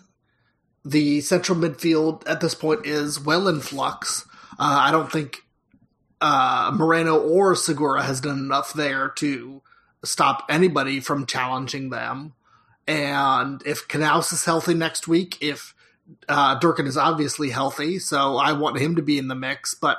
[0.83, 4.25] the central midfield at this point is well in flux.
[4.59, 5.43] Uh, I don't think
[6.21, 9.61] uh, Moreno or Segura has done enough there to
[10.05, 12.33] stop anybody from challenging them.
[12.87, 15.73] And if Canouse is healthy next week, if
[16.29, 19.73] uh, Durkin is obviously healthy, so I want him to be in the mix.
[19.73, 19.97] But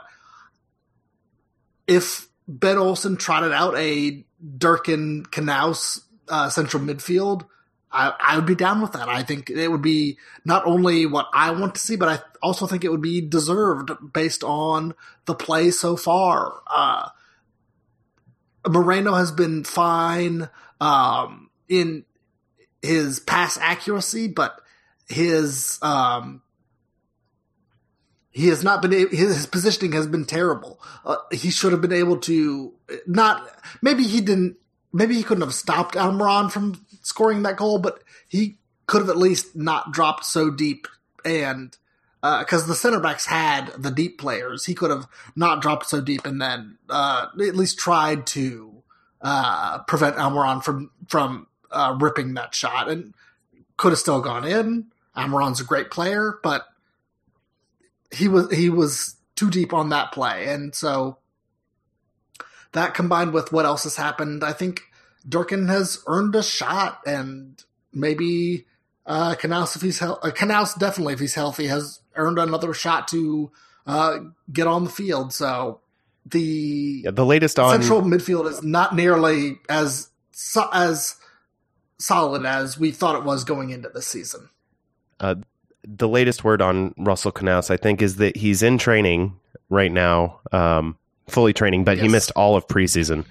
[1.87, 4.25] if Ben Olsen trotted out a
[4.59, 7.47] Durkin Canouse uh, central midfield,
[7.91, 9.09] I, I, would be down with that.
[9.09, 12.67] I think it would be not only what I want to see, but I also
[12.67, 16.61] think it would be deserved based on the play so far.
[16.67, 17.09] Uh,
[18.69, 20.49] Moreno has been fine
[20.81, 22.05] um, in
[22.83, 24.61] his pass accuracy, but
[25.09, 26.43] his um,
[28.31, 30.81] he has not been his positioning has been terrible.
[31.05, 32.75] Uh, he should have been able to
[33.07, 33.49] not
[33.83, 34.57] maybe he didn't
[34.93, 39.17] maybe he couldn't have stopped Almiron from scoring that goal, but he could have at
[39.17, 40.87] least not dropped so deep
[41.25, 41.77] and
[42.41, 46.01] because uh, the center backs had the deep players, he could have not dropped so
[46.01, 48.83] deep and then uh, at least tried to
[49.21, 53.15] uh, prevent Almiron from from uh, ripping that shot and
[53.77, 54.87] could have still gone in.
[55.17, 56.67] Almiron's a great player, but
[58.11, 61.19] he was he was too deep on that play, and so
[62.73, 64.83] that combined with what else has happened, I think
[65.29, 67.63] Durkin has earned a shot, and
[67.93, 68.67] maybe
[69.07, 73.09] uh, Canouse if he's he- uh, Canouse definitely if he's healthy has earned another shot
[73.09, 73.51] to
[73.87, 74.19] uh,
[74.53, 75.33] get on the field.
[75.33, 75.81] So
[76.25, 80.11] the yeah, the latest on central midfield is not nearly as
[80.73, 81.17] as
[81.99, 84.49] solid as we thought it was going into the season.
[85.21, 85.37] Uh,
[85.87, 89.39] the latest word on Russell Canouse, I think, is that he's in training
[89.71, 90.99] right now, um,
[91.29, 92.03] fully training, but yes.
[92.03, 93.25] he missed all of preseason,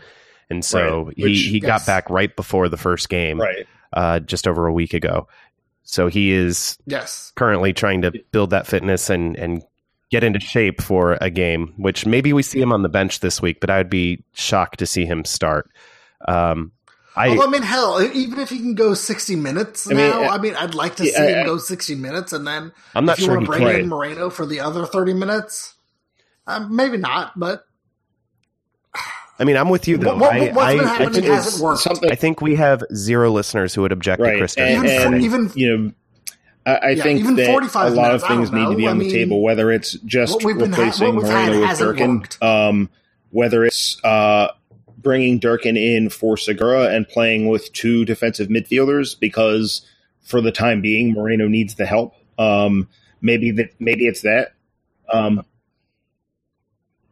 [0.49, 1.17] and so right.
[1.17, 1.65] he Which, he yes.
[1.65, 5.27] got back right before the first game, right, uh, just over a week ago.
[5.85, 9.63] So he is yes currently trying to build that fitness and and
[10.11, 11.73] get into shape for a game.
[11.77, 14.79] Which maybe we see him on the bench this week, but I would be shocked
[14.79, 15.69] to see him start.
[16.27, 16.71] Um,
[17.17, 20.23] I, Although, I mean, hell, even if he can go 60 minutes I mean, now,
[20.23, 22.73] uh, I mean, I'd like to yeah, see I- him go 60 minutes, and then
[22.93, 23.81] I'm not if you sure want he to bring could.
[23.83, 25.75] in Moreno for the other 30 minutes,
[26.45, 27.64] uh, maybe not, but
[29.37, 30.15] I mean, I'm with you though.
[30.15, 31.81] what, what, I, what's I, been I happening think hasn't worked.
[31.81, 34.81] something I think we have zero listeners who would object to right Chris and, Even
[34.83, 35.21] for- and, starting.
[35.23, 35.91] even- you know
[36.65, 38.75] I, I Yeah, think even that 45 a lot minutes, of things don't need to
[38.77, 41.77] be on I the mean, table, whether it's just what ha- replacing what Moreno with
[41.77, 42.89] Durkin, um,
[43.29, 44.47] whether it's uh,
[44.97, 49.85] bringing Durkin in for Segura and playing with two defensive midfielders because
[50.23, 52.15] for the time being Moreno needs the help.
[52.39, 52.89] Um,
[53.21, 54.53] maybe that maybe it's that.
[55.13, 55.45] Um,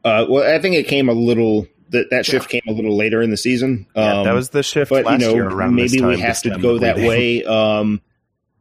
[0.04, 3.22] uh, well, I think it came a little that that shift came a little later
[3.22, 3.88] in the season.
[3.96, 6.20] yeah, Um, that was the shift but last you know year around this maybe we
[6.20, 7.10] have to go the that bleeding.
[7.10, 8.02] way um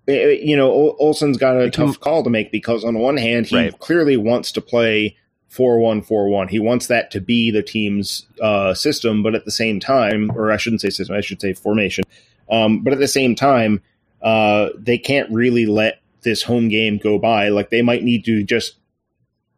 [0.06, 3.46] you know olsen's got a It can- tough call to make because on one hand
[3.46, 3.78] he Right.
[3.78, 5.16] clearly wants to play
[5.50, 10.30] 4-1-4-1 he wants that to be the team's uh, system but at the same time
[10.34, 12.04] or i shouldn't say system i should say formation
[12.50, 13.80] um, but at the same time
[14.22, 18.42] uh, they can't really let this home game go by like they might need to
[18.44, 18.76] just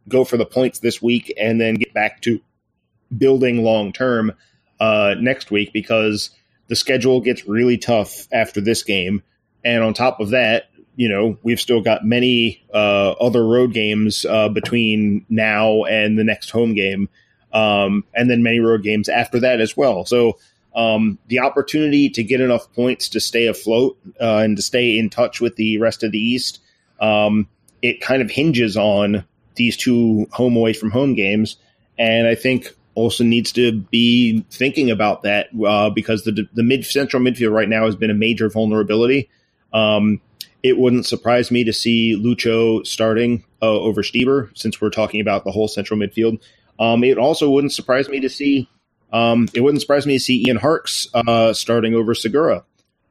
[0.08, 2.40] go for the points this week and then get back to
[3.18, 4.32] building long term
[4.80, 6.30] uh, next week because
[6.68, 9.22] the schedule gets really tough after this game.
[9.64, 14.24] And on top of that, you know, we've still got many uh, other road games
[14.24, 17.08] uh, between now and the next home game,
[17.52, 20.04] um, and then many road games after that as well.
[20.04, 20.38] So
[20.74, 25.10] um, the opportunity to get enough points to stay afloat uh, and to stay in
[25.10, 26.60] touch with the rest of the East,
[27.00, 27.48] um,
[27.82, 29.24] it kind of hinges on
[29.56, 31.56] these two home away from home games.
[31.98, 36.84] And I think Olsen needs to be thinking about that uh, because the the mid
[36.84, 39.28] central midfield right now has been a major vulnerability.
[39.72, 40.20] Um,
[40.62, 45.44] it wouldn't surprise me to see Lucho starting uh, over Stieber since we're talking about
[45.44, 46.40] the whole central midfield.
[46.78, 48.68] Um, it also wouldn't surprise me to see
[49.12, 52.64] um, it wouldn't surprise me to see Ian Harkes uh, starting over Segura.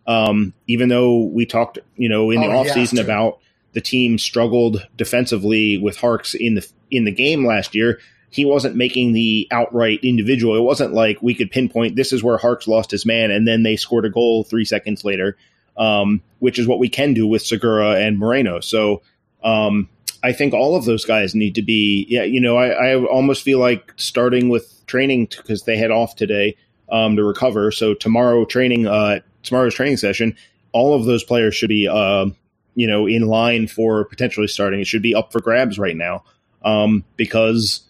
[0.05, 3.03] Um, even though we talked, you know, in the Oh, yeah, offseason true.
[3.03, 3.39] about
[3.71, 7.99] the team struggled defensively with Harkes in the in the game last year,
[8.33, 10.57] he wasn't making the outright individual.
[10.57, 13.61] It wasn't like we could pinpoint this is where Harkes lost his man and then
[13.61, 15.37] they scored a goal three seconds later,
[15.77, 18.59] um, which is what we can do with Segura and Moreno.
[18.59, 19.03] So
[19.43, 19.87] um,
[20.23, 23.43] I think all of those guys need to be, yeah, you know, I, I almost
[23.43, 26.57] feel like starting with training because they head off today
[26.89, 27.69] um, to recover.
[27.71, 30.35] So tomorrow training, uh, tomorrow's training session,
[30.71, 32.25] all of those players should be, uh,
[32.73, 34.79] you know, in line for potentially starting.
[34.79, 36.23] It should be up for grabs right now
[36.63, 37.81] um, because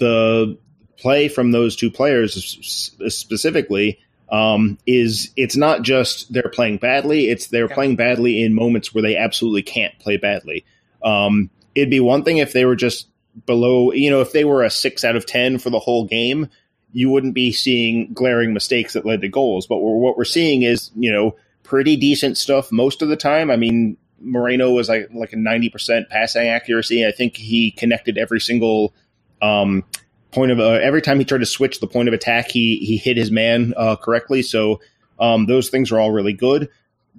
[0.00, 0.58] the
[0.98, 2.58] play from those two players
[3.08, 3.98] specifically
[4.30, 7.74] um, is it's not just they're playing badly; it's they're Yeah.
[7.74, 10.64] playing badly in moments where they absolutely can't play badly.
[11.04, 13.06] Um, it'd be one thing if they were just
[13.46, 16.48] below, you know, if they were a six out of ten for the whole game,
[16.92, 19.66] you wouldn't be seeing glaring mistakes that led to goals.
[19.66, 23.50] But we're, what we're seeing is, you know, pretty decent stuff most of the time.
[23.50, 27.06] I mean, Moreno was like like a ninety percent passing accuracy.
[27.06, 28.94] I think he connected every single
[29.42, 29.84] um,
[30.32, 32.96] point of uh, every time he tried to switch the point of attack, he he
[32.96, 34.42] hit his man uh, correctly.
[34.42, 34.80] So
[35.18, 36.68] um, those things are all really good.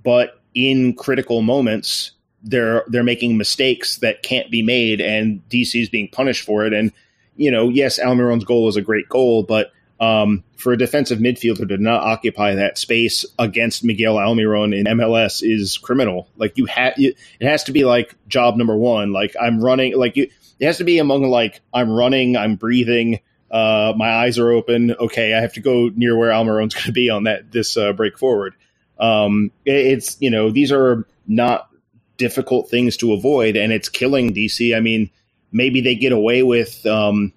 [0.04, 2.12] But in critical moments,
[2.44, 6.74] they're they're making mistakes that can't be made, and DC is being punished for it.
[6.74, 6.92] And
[7.36, 11.70] you know, yes, Almiron's goal is a great goal, but um, for a defensive midfielder
[11.70, 16.28] to not occupy that space against Miguel Almiron in MLS is criminal.
[16.38, 19.14] Like you have, it has to be like job number one.
[19.14, 20.30] Like I'm running, like you,
[20.62, 23.22] it has to be among like I'm running, I'm breathing,
[23.52, 24.94] uh, my eyes are open.
[24.94, 27.94] Okay, I have to go near where Almiron's going to be on that this uh,
[27.94, 28.56] break forward.
[29.00, 31.70] Um, it- it's you know these are not
[32.18, 34.78] difficult things to avoid, and it's killing DC.
[34.78, 35.12] I mean,
[35.52, 36.86] maybe they get away with.
[36.86, 37.34] Um,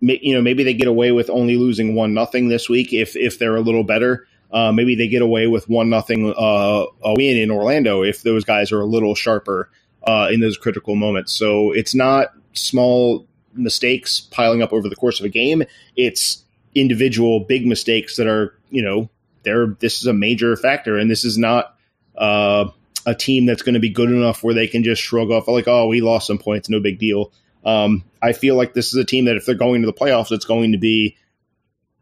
[0.00, 3.38] you know, maybe they get away with only losing one nothing this week if if
[3.40, 4.28] they're a little better.
[4.52, 8.44] Uh, maybe they get away with one nothing uh, a win in Orlando if those
[8.44, 9.70] guys are a little sharper
[10.06, 11.32] uh, in those critical moments.
[11.32, 15.64] So it's not small mistakes piling up over the course of a game.
[15.96, 19.08] It's individual big mistakes that are you know
[19.42, 21.76] they're this is a major factor, and this is not
[22.16, 22.68] uh,
[23.04, 25.68] a team that's going to be good enough where they can just shrug off like
[25.68, 27.32] oh we lost some points, no big deal.
[27.64, 30.30] Um, I feel like this is a team that if they're going to the playoffs,
[30.30, 31.16] it's going to be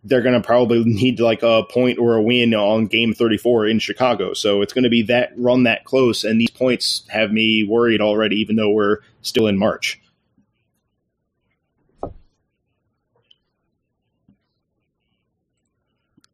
[0.04, 3.78] they're going to probably need like a point or a win on game 34 in
[3.78, 4.34] Chicago.
[4.34, 6.24] So it's going to be that run that close.
[6.24, 10.00] And these points have me worried already, even though we're still in March.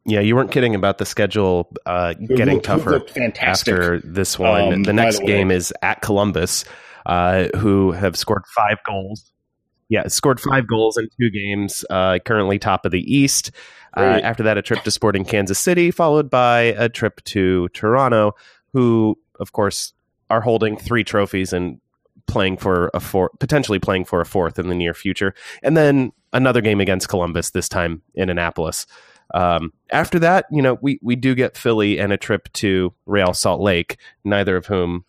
[0.03, 3.03] Yeah, you weren't kidding about the schedule uh, getting looked- tougher
[3.39, 4.73] after this one.
[4.73, 6.65] Um, the next the game is at Columbus,
[7.05, 9.31] uh, who have scored five goals.
[9.91, 11.83] Yeah, scored five goals in two games.
[11.89, 13.51] Uh, currently top of the East.
[13.97, 18.31] Uh, after that, a trip to Sporting Kansas City, followed by a trip to Toronto,
[18.71, 19.91] who, of course,
[20.29, 21.81] are holding three trophies and
[22.25, 26.13] playing for a four, potentially playing for a fourth in the near future, and then
[26.31, 28.87] another game against Columbus this time in Annapolis.
[29.33, 33.33] Um, after that, you know, we we do get Philly and a trip to Real
[33.33, 35.03] Salt Lake, neither of whom,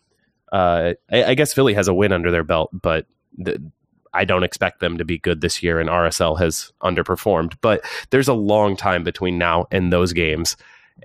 [0.51, 3.05] uh, I, I, guess Philly has a win under their belt, but
[3.37, 3.71] the,
[4.13, 7.55] I don't expect them to be good this year, and RSL has underperformed.
[7.61, 10.55] But there's a long time between now and those games,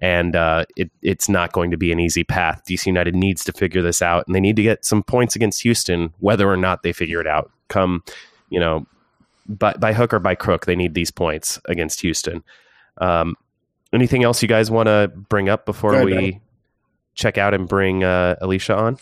[0.03, 2.63] and uh, it, it's not going to be an easy path.
[2.69, 5.63] DC United needs to figure this out, and they need to get some points against
[5.63, 7.51] Houston, whether or not they figure it out.
[7.69, 8.03] Come,
[8.51, 8.87] you know,
[9.49, 12.45] by, by hook or by crook, they need these points against Houston.
[12.99, 13.37] Um,
[13.93, 16.41] anything else you guys want to bring up before ahead, we
[17.15, 18.99] check out and bring uh, Alicia on?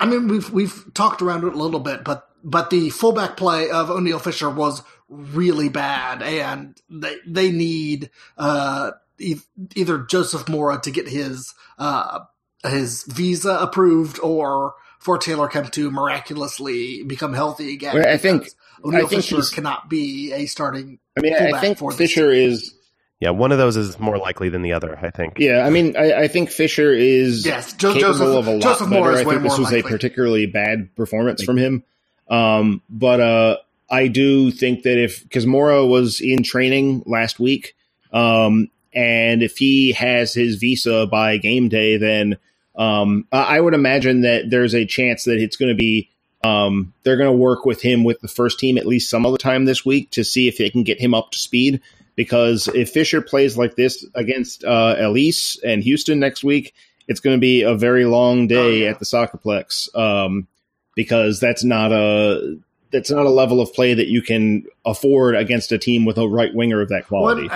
[0.00, 3.70] I mean, we've we've talked around it a little bit, but but the fullback play
[3.70, 9.40] of Oniel Fisher was really bad, and they they need uh, e-
[9.74, 12.20] either Joseph Mora to get his uh,
[12.64, 17.96] his visa approved, or for Taylor Kemp to miraculously become healthy again.
[17.96, 18.48] Well, I think
[18.84, 21.00] Oniel Fisher cannot be a starting.
[21.16, 22.72] I mean, I think Fisher is
[23.20, 24.96] yeah, one of those is more likely than the other.
[25.00, 25.38] I think.
[25.38, 28.62] Yeah, I mean, I, I think Fisher is yes, jo- capable Joseph, of a lot
[28.62, 29.12] Joseph better.
[29.12, 29.80] I think this was likely.
[29.80, 31.82] a particularly bad performance from him.
[32.30, 33.56] Um, but uh,
[33.90, 37.74] I do think that if because Mora was in training last week,
[38.12, 42.36] um, and if he has his visa by game day, then
[42.76, 46.08] um, I would imagine that there's a chance that it's going to be
[46.44, 49.38] um, they're going to work with him with the first team at least some other
[49.38, 51.80] time this week to see if they can get him up to speed
[52.18, 56.74] because if Fisher plays like this against uh, Elis and Houston next week,
[57.06, 58.90] it's going to be a very long day oh, yeah.
[58.90, 60.48] at the Soccerplex um,
[60.96, 62.58] because that's not a
[62.90, 66.28] that's not a level of play that you can afford against a team with a
[66.28, 67.48] right winger of that quality.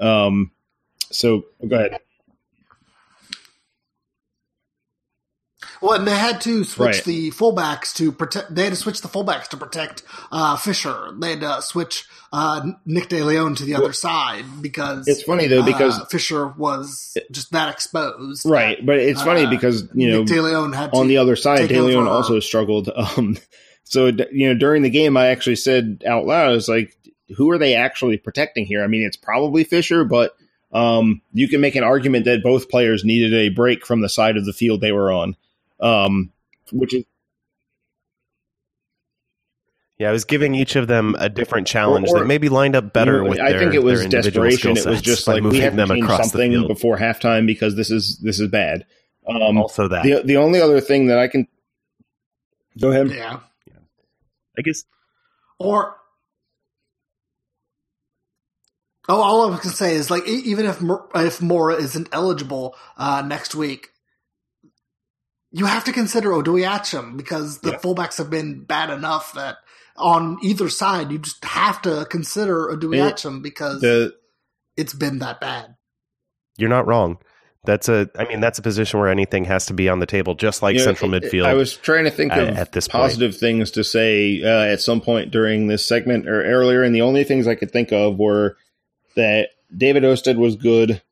[0.00, 0.50] um,
[1.10, 1.98] so go ahead.
[5.80, 7.04] Well, and they had to switch right.
[7.04, 8.54] the fullbacks to protect.
[8.54, 11.10] They had to switch the fullbacks to protect uh, Fisher.
[11.18, 15.22] They had to switch uh, Nick De Leon to the well, other side because it's
[15.22, 18.44] funny though because uh, Fisher was just that exposed.
[18.44, 21.36] Right, but it's funny uh, because you know Nick De Leon had on the other
[21.36, 21.68] side.
[21.68, 22.90] De Leon also struggled.
[23.00, 23.38] Um,
[23.84, 26.96] so you know during the game, I actually said out loud, "I was like,
[27.36, 30.36] who are they actually protecting here?" I mean, it's probably Fisher, but
[30.70, 34.36] um, you can make an argument that both players needed a break from the side
[34.36, 35.34] of the field they were on
[35.80, 36.32] um,
[36.72, 37.04] which is
[40.00, 42.74] yeah, I was giving each of them a different challenge or, or, that maybe lined
[42.74, 43.38] up better you know, with.
[43.40, 44.78] I their, think it was desperation.
[44.78, 48.40] It was just like we have to change something before halftime because this is this
[48.40, 48.86] is bad.
[49.28, 51.46] Um, also, that the the only other thing that I can
[52.80, 53.10] go ahead.
[53.10, 53.74] Yeah, yeah.
[54.56, 54.84] I guess
[55.58, 55.96] or
[59.06, 60.80] Oh, all I can say is like even if
[61.16, 63.89] if Mora isn't eligible uh, next week,
[65.52, 67.78] you have to consider Odoi-Atsem because the yeah.
[67.78, 69.56] fullbacks have been bad enough that
[69.96, 74.14] on either side you just have to consider Odoi-Atsem because the,
[74.76, 75.76] it's been that bad.
[76.56, 77.18] You're not wrong.
[77.64, 80.34] That's a, I mean, that's a position where anything has to be on the table,
[80.34, 81.44] just like you know, central midfield.
[81.44, 83.40] I was trying to think at, of at this positive point.
[83.40, 87.22] things to say uh, at some point during this segment or earlier, and the only
[87.22, 88.56] things I could think of were
[89.14, 91.02] that David Ousted was good.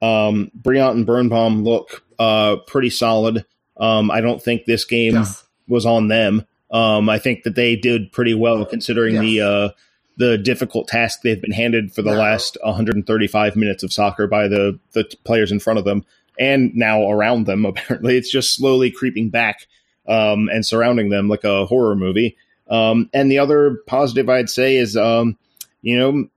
[0.00, 3.44] Um, Brillant and Birnbaum look uh, pretty solid.
[3.78, 5.22] Um, I don't think this game
[5.68, 6.44] was on them.
[6.70, 9.68] Um, I think that they did pretty well considering the uh,
[10.16, 12.18] the difficult task they've been handed for the no.
[12.18, 16.04] last 135 minutes of soccer by the the players in front of them
[16.38, 17.64] and now around them.
[17.66, 19.66] Apparently, it's just slowly creeping back
[20.06, 22.36] um, and surrounding them like a horror movie.
[22.68, 25.38] Um, and the other positive I'd say is, um,
[25.80, 26.28] you know,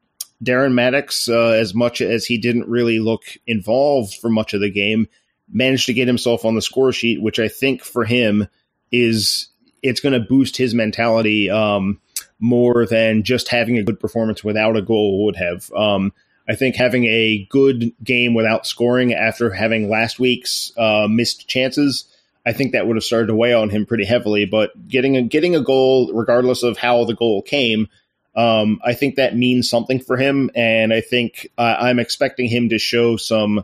[0.44, 4.72] Darren Mattocks, uh, as much as he didn't really look involved for much of the
[4.72, 5.08] game,
[5.52, 8.48] managed to get himself on the score sheet, which I think for him
[8.92, 9.48] is
[9.82, 12.00] it's going to boost his mentality um,
[12.40, 15.72] more than just having a good performance without a goal would have.
[15.74, 16.14] Um,
[16.48, 22.06] I think having a good game without scoring after having last week's uh, missed chances,
[22.46, 24.46] I think that would have started to weigh on him pretty heavily.
[24.46, 27.88] But getting a getting a goal, regardless of how the goal came,
[28.36, 32.70] um, I think that means something for him, and I think uh, I'm expecting him
[32.70, 33.64] to show some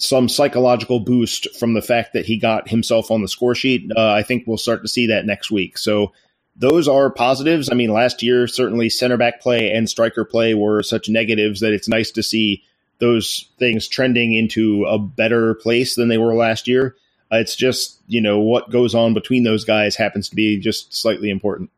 [0.00, 3.90] some psychological boost from the fact that he got himself on the score sheet.
[3.94, 5.76] Uh, I think we'll start to see that next week.
[5.76, 6.12] So
[6.56, 7.68] those are positives.
[7.70, 11.74] I mean, last year certainly center back play and striker play were such negatives that
[11.74, 12.62] it's nice to see
[12.98, 16.96] those things trending into a better place than they were last year.
[17.30, 20.94] Uh, it's just you know what goes on between those guys happens to be just
[20.94, 21.70] slightly important.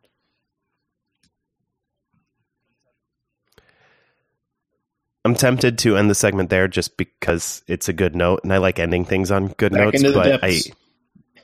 [5.24, 8.56] I'm tempted to end the segment there just because it's a good note, and I
[8.58, 10.02] like ending things on good Back notes.
[10.02, 10.70] But I, depths.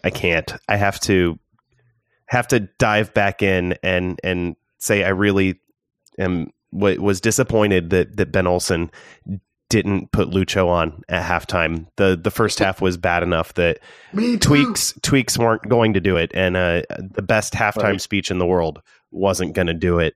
[0.05, 0.53] I can't.
[0.69, 1.39] I have to
[2.27, 5.61] have to dive back in and and say I really
[6.19, 8.91] am wa- was disappointed that that Ben Olsen
[9.71, 11.87] didn't put Lucho on at halftime.
[11.97, 13.79] the The first half was bad enough that
[14.41, 18.01] tweaks tweaks weren't going to do it, and uh, the best halftime Right.
[18.01, 20.15] speech in the world wasn't going to do it.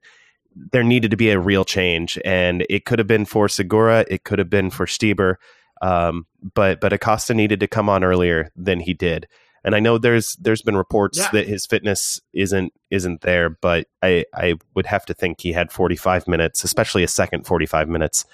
[0.54, 4.24] There needed to be a real change, and it could have been for Segura, it
[4.24, 5.36] could have been for Stieber,
[5.80, 9.26] um, but but Acosta needed to come on earlier than he did.
[9.64, 11.28] And I know there's there's been reports Yeah.
[11.32, 15.70] that his fitness isn't isn't there, but I I would have to think he had
[15.72, 18.24] 45 minutes, especially a second 45 minutes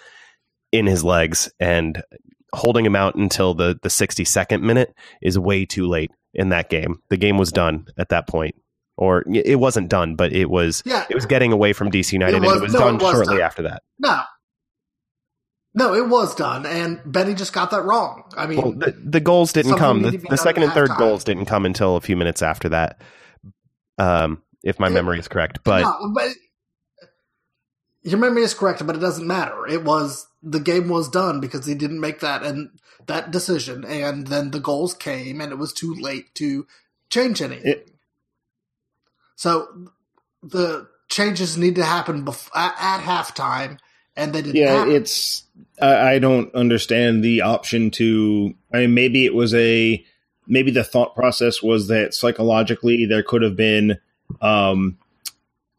[0.73, 2.03] in his legs, and
[2.55, 7.01] holding him out until the the 62nd minute is way too late in that game.
[7.11, 8.55] The game was done at that point,
[8.99, 11.07] or it wasn't done, but it was Yeah.
[11.09, 13.13] it was getting away from DC United, was- and it was no, done it was
[13.13, 13.45] shortly done.
[13.45, 13.83] after that.
[13.99, 14.21] No.
[15.75, 18.25] No, it was done, and Benny just got that wrong.
[18.37, 20.03] I mean, Well, the, the goals didn't come.
[20.03, 20.99] The, the second and third halftime.
[20.99, 23.01] goals didn't come until a few minutes after that,
[23.99, 24.95] um, if my Yeah.
[24.95, 25.61] memory is correct.
[25.63, 26.33] But no, but
[28.03, 29.67] your memory is correct, but it doesn't matter.
[29.69, 32.71] It was the game was done because he didn't make that and
[33.07, 36.67] that decision, and then the goals came, and it was too late to
[37.11, 37.71] change anything.
[37.73, 37.91] It-
[39.39, 39.69] so
[40.43, 43.79] the changes need to happen bef- at, at halftime,
[44.17, 44.57] and they didn't.
[44.57, 44.97] yeah, happen.
[44.97, 45.45] it's
[45.81, 48.53] I, I don't understand the option to.
[48.75, 50.05] I mean, maybe it was a
[50.49, 54.01] maybe the thought process was that psychologically there could have been
[54.41, 54.99] um,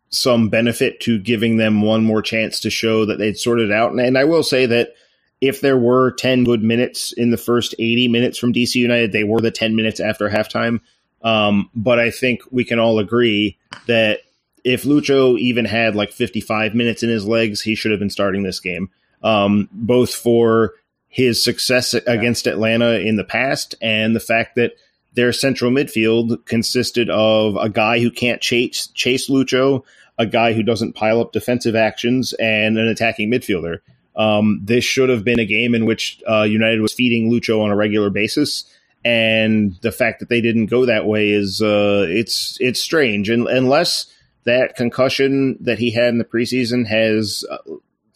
[0.08, 3.92] some benefit to giving them one more chance to show that they'd sorted out.
[3.92, 4.94] And, and I will say that
[5.42, 9.26] if there were 10 good minutes in the first 80 minutes from DC United, they
[9.26, 10.80] were the 10 minutes after halftime.
[11.22, 13.58] Um, but I think we can all agree
[13.88, 14.20] that
[14.64, 18.44] if Lucho even had like 55 minutes in his legs, he should have been starting
[18.44, 18.90] this game.
[19.22, 20.76] Um, both for
[21.10, 24.74] his success against Atlanta in the past and the fact that
[25.14, 29.84] their central midfield consisted of a guy who can't chase chase Lucho,
[30.18, 33.80] a guy who doesn't pile up defensive actions, and an attacking midfielder.
[34.16, 37.72] Um, this should have been a game in which uh, United was feeding Lucho on
[37.72, 38.66] a regular basis,
[39.06, 43.30] and the fact that they didn't go that way is uh, it's it's strange.
[43.30, 44.06] And unless
[44.46, 47.58] that concussion that he had in the preseason has uh,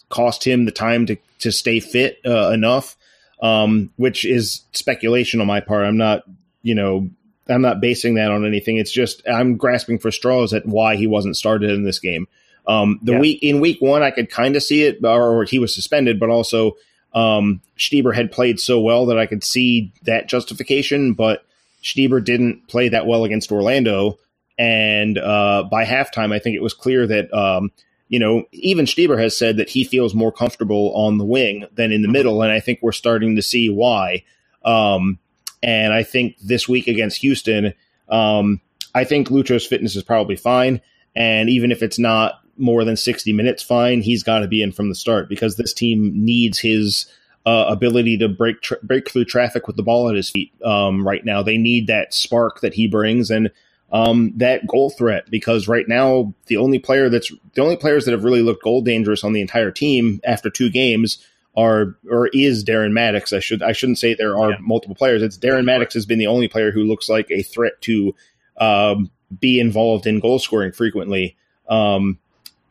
[0.09, 2.95] cost him the time to to stay fit uh, enough,
[3.41, 5.85] um, which is speculation on my part.
[5.85, 6.23] I'm not,
[6.61, 7.09] you know,
[7.47, 8.77] I'm not basing that on anything.
[8.77, 12.27] It's just I'm grasping for straws at why he wasn't started in this game.
[12.65, 13.19] Um, the Yeah.
[13.19, 16.29] week in week one, I could kind of see it, or he was suspended, but
[16.29, 16.77] also
[17.13, 21.13] um, Stieber had played so well that I could see that justification.
[21.13, 21.45] But
[21.83, 24.19] Stieber didn't play that well against Orlando,
[24.57, 27.71] and uh, by halftime, I think it was clear that um,
[28.09, 31.91] you know even Stieber has said that he feels more comfortable on the wing than
[31.91, 34.23] in the middle, and I think we're starting to see why.
[34.65, 35.19] Um,
[35.61, 37.73] and I think this week against Houston,
[38.09, 38.59] um,
[38.93, 40.81] I think Lucho's fitness is probably fine,
[41.15, 44.01] and even if it's not more than 60 minutes fine.
[44.01, 47.05] He's got to be in from the start because this team needs his
[47.45, 51.05] uh, ability to break tra- break through traffic with the ball at his feet um,
[51.05, 51.41] right now.
[51.43, 53.51] They need that spark that he brings and
[53.91, 58.11] um, that goal threat because right now the only player that's the only players that
[58.11, 61.23] have really looked goal dangerous on the entire team after two games
[61.55, 63.33] are or is Darren Mattocks.
[63.33, 64.57] I should I shouldn't say there are Yeah.
[64.61, 65.21] multiple players.
[65.21, 68.15] It's Darren Mattocks has been the only player who looks like a threat to
[68.57, 71.35] um, be involved in goal scoring frequently.
[71.67, 72.17] Um,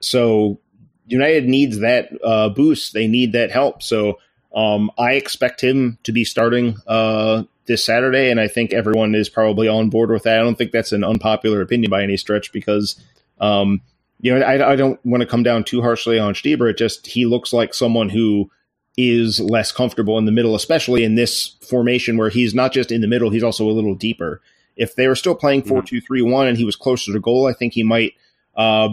[0.02, 0.58] so
[1.06, 2.92] United needs that uh, boost.
[2.92, 3.82] They need that help.
[3.82, 4.18] So
[4.54, 9.28] um, I expect him to be starting uh, this Saturday, and I think everyone is
[9.28, 10.38] probably on board with that.
[10.38, 13.00] I don't think that's an unpopular opinion by any stretch because
[13.40, 13.80] um,
[14.20, 16.70] you know I, I don't want to come down too harshly on Stieber.
[16.70, 18.50] It just he looks like someone who
[18.98, 23.00] is less comfortable in the middle, especially in this formation where he's not just in
[23.00, 24.40] the middle; he's also a little deeper.
[24.76, 27.46] If they were still playing four two three one and he was closer to goal,
[27.46, 28.14] I think he might
[28.54, 28.90] uh,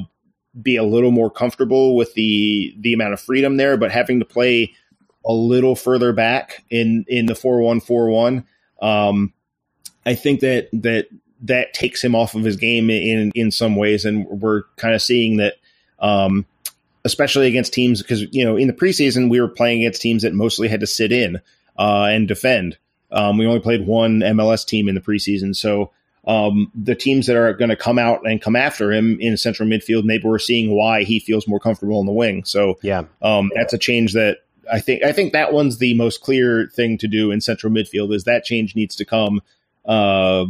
[0.62, 4.26] be a little more comfortable with the the amount of freedom there, but having to
[4.26, 4.74] play
[5.26, 8.46] a little further back in in the four one four one,
[8.82, 9.34] um,
[10.06, 11.08] I think that that
[11.42, 15.02] that takes him off of his game in in some ways, and we're kind of
[15.02, 15.56] seeing that,
[16.00, 16.46] um,
[17.06, 20.34] especially against teams because you know in the preseason we were playing against teams that
[20.34, 21.38] mostly had to sit in
[21.78, 22.78] uh, and defend.
[23.12, 25.92] Um, we only played one MLS team in the preseason, so
[26.30, 29.68] um, the teams that are going to come out and come after him in central
[29.68, 32.44] midfield, maybe we're seeing why he feels more comfortable on the wing.
[32.46, 34.38] So yeah, um, that's a change that
[34.72, 38.14] I think I think that one's the most clear thing to do in central midfield
[38.14, 39.42] is that change needs to come
[39.86, 40.46] uh,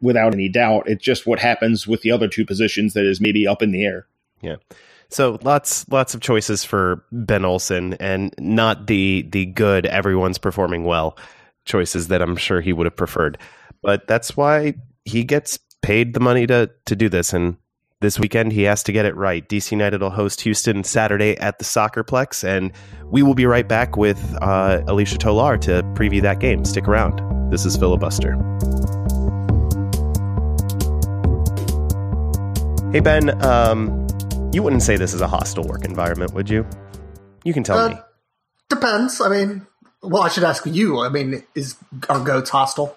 [0.00, 0.88] without any doubt.
[0.88, 3.84] It's just what happens with the other two positions that is maybe up in the
[3.84, 4.08] air.
[4.40, 4.56] Yeah.
[5.08, 10.82] So lots lots of choices for Ben Olsen and not the the good everyone's performing
[10.82, 11.16] well
[11.64, 13.38] choices that I'm sure he would have preferred.
[13.82, 14.74] But that's why
[15.04, 17.56] he gets paid the money to to do this and
[18.00, 19.46] this weekend he has to get it right.
[19.48, 22.72] DC United will host Houston Saturday at the Soccerplex and
[23.06, 26.64] we will be right back with uh, Alicia Tolar to preview that game.
[26.64, 27.20] Stick around.
[27.50, 28.32] This is filibuster.
[32.92, 34.06] Hey Ben, um,
[34.52, 36.66] you wouldn't say this is a hostile work environment, would you?
[37.44, 37.96] You can tell Uh, me.
[38.68, 39.20] Depends.
[39.20, 39.66] I mean,
[40.02, 41.00] well, I should ask you.
[41.00, 41.76] I mean, is
[42.08, 42.96] are goats hostile?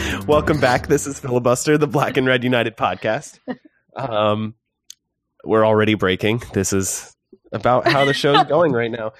[0.26, 0.86] Welcome back.
[0.86, 3.38] This is Filibuster, the Black and Red United podcast.
[3.96, 4.54] Um,
[5.44, 6.42] we're already breaking.
[6.52, 7.14] This is
[7.52, 9.12] about how the show's going right now.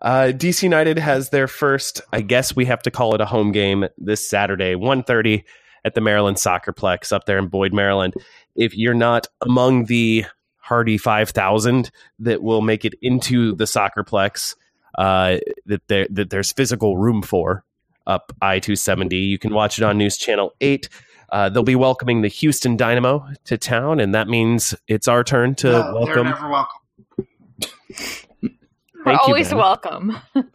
[0.00, 3.52] Uh, DC United has their first, I guess we have to call it a home
[3.52, 5.44] game this Saturday, 1.30
[5.84, 8.14] at the Maryland Soccerplex up there in Boyd, Maryland.
[8.54, 10.24] If you're not among the
[10.58, 14.54] hardy 5,000 that will make it into the Soccerplex,
[14.96, 17.64] uh, that, there, that there's physical room for,
[18.08, 19.16] up I 270.
[19.16, 20.88] You can watch it on News Channel 8.
[21.30, 25.54] Uh, they'll be welcoming the Houston Dynamo to town, and that means it's our turn
[25.56, 26.24] to No, they're welcome.
[26.24, 26.80] never welcome.
[29.04, 29.58] We're you, always Ben.
[29.58, 30.16] welcome.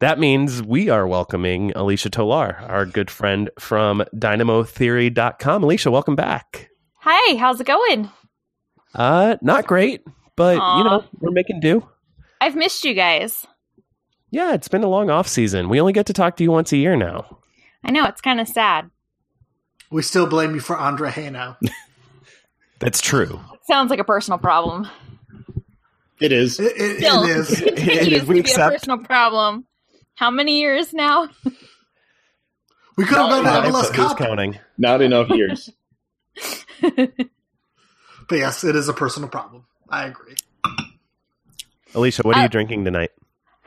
[0.00, 5.62] That means we are welcoming Alicia Tolar, our good friend from dynamotheory.com.
[5.62, 6.70] Alicia, welcome back.
[7.02, 8.10] Hey, how's it going?
[8.94, 10.02] Uh, not great,
[10.36, 11.86] but you know, we're making do.
[12.40, 13.46] I've missed you guys.
[14.30, 15.68] Yeah, it's been a long off season.
[15.68, 17.38] We only get to talk to you once a year now.
[17.84, 18.90] I know it's kind of sad.
[19.90, 21.56] We still blame you for Andre Hainault.
[22.78, 23.40] That's true.
[23.64, 24.88] Sounds like a personal problem.
[26.20, 26.60] It is.
[26.60, 27.60] It, it, Still, it is.
[27.60, 28.06] it is.
[28.08, 29.66] used We to be a personal problem.
[30.14, 31.28] How many years now?
[32.96, 34.18] We could have gone to Five, MLS Cup.
[34.18, 34.58] counting?
[34.78, 35.70] Not enough years.
[38.28, 39.64] But yes, it is a personal problem.
[39.88, 40.36] I agree.
[41.96, 43.10] Alicia, what are Uh, you drinking tonight?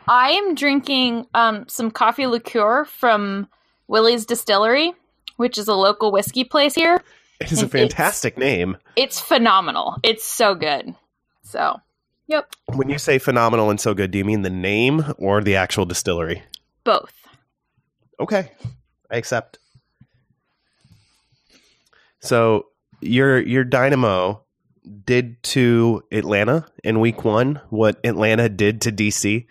[0.08, 3.48] I am drinking um, some coffee liqueur from
[3.88, 4.94] Willie's Distillery,
[5.38, 7.02] which is a local whiskey place here.
[7.40, 8.78] It is a and it's- fantastic name.
[8.96, 9.98] It's phenomenal.
[10.04, 10.96] It's so good.
[11.44, 11.80] So,
[12.28, 15.56] yep, When you say phenomenal and so good, do you mean the name or the
[15.56, 16.44] actual distillery?
[16.86, 17.14] both.
[18.20, 18.52] Okay,
[19.10, 19.58] I accept.
[22.20, 22.68] So
[23.02, 24.44] your your Dynamo
[25.06, 29.46] did to Atlanta in Week One what Atlanta did to DC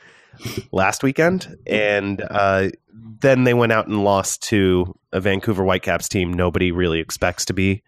[0.72, 6.32] last weekend, and uh, then they went out and lost to a Vancouver Whitecaps team
[6.32, 7.82] nobody really expects to be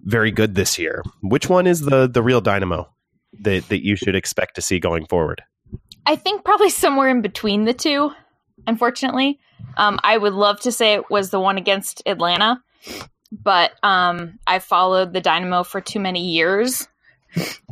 [0.00, 1.02] very good this year.
[1.22, 2.88] Which one is the the real Dynamo
[3.40, 5.42] that that you should expect to see going forward?
[6.06, 8.12] I think probably somewhere in between the two,
[8.66, 9.40] unfortunately.
[9.76, 12.62] Um, I would love to say it was the one against Atlanta,
[13.32, 16.86] but um, I followed the Dynamo for too many years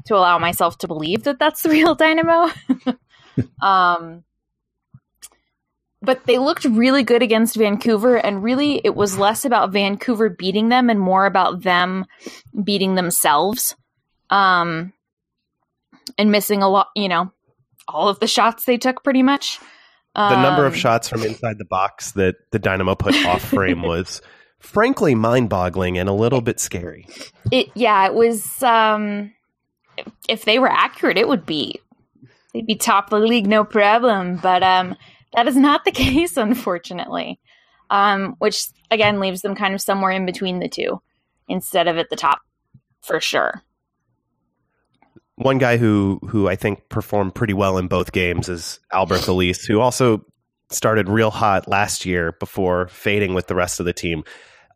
[0.07, 2.51] to allow myself to believe that that's the real Dynamo.
[3.63, 4.25] um,
[6.01, 10.69] but they looked really good against Vancouver, and really it was less about Vancouver beating
[10.69, 12.07] them and more about them
[12.65, 13.77] beating themselves
[14.31, 14.93] um,
[16.19, 17.31] and missing a lot, you know,
[17.87, 19.61] all of the shots they took pretty much.
[20.15, 23.83] the number of Um, shots from inside the box that the Dynamo put off frame
[23.83, 24.21] was
[24.59, 27.07] frankly mind-boggling and a little bit scary.
[27.51, 28.63] It yeah, it was.
[28.63, 29.33] Um,
[30.29, 31.81] if they were accurate, it would be
[32.53, 34.37] they'd be top of the league, no problem.
[34.37, 34.97] But um,
[35.35, 37.39] that is not the case, unfortunately.
[37.91, 41.03] Um, which again leaves them kind of somewhere in between the two,
[41.47, 42.41] instead of at the top.
[43.03, 43.63] for sure.
[45.37, 49.67] One guy who who I think performed pretty well in both games is Alberth Elis,
[49.67, 50.25] who also
[50.71, 54.25] started real hot last year before fading with the rest of the team.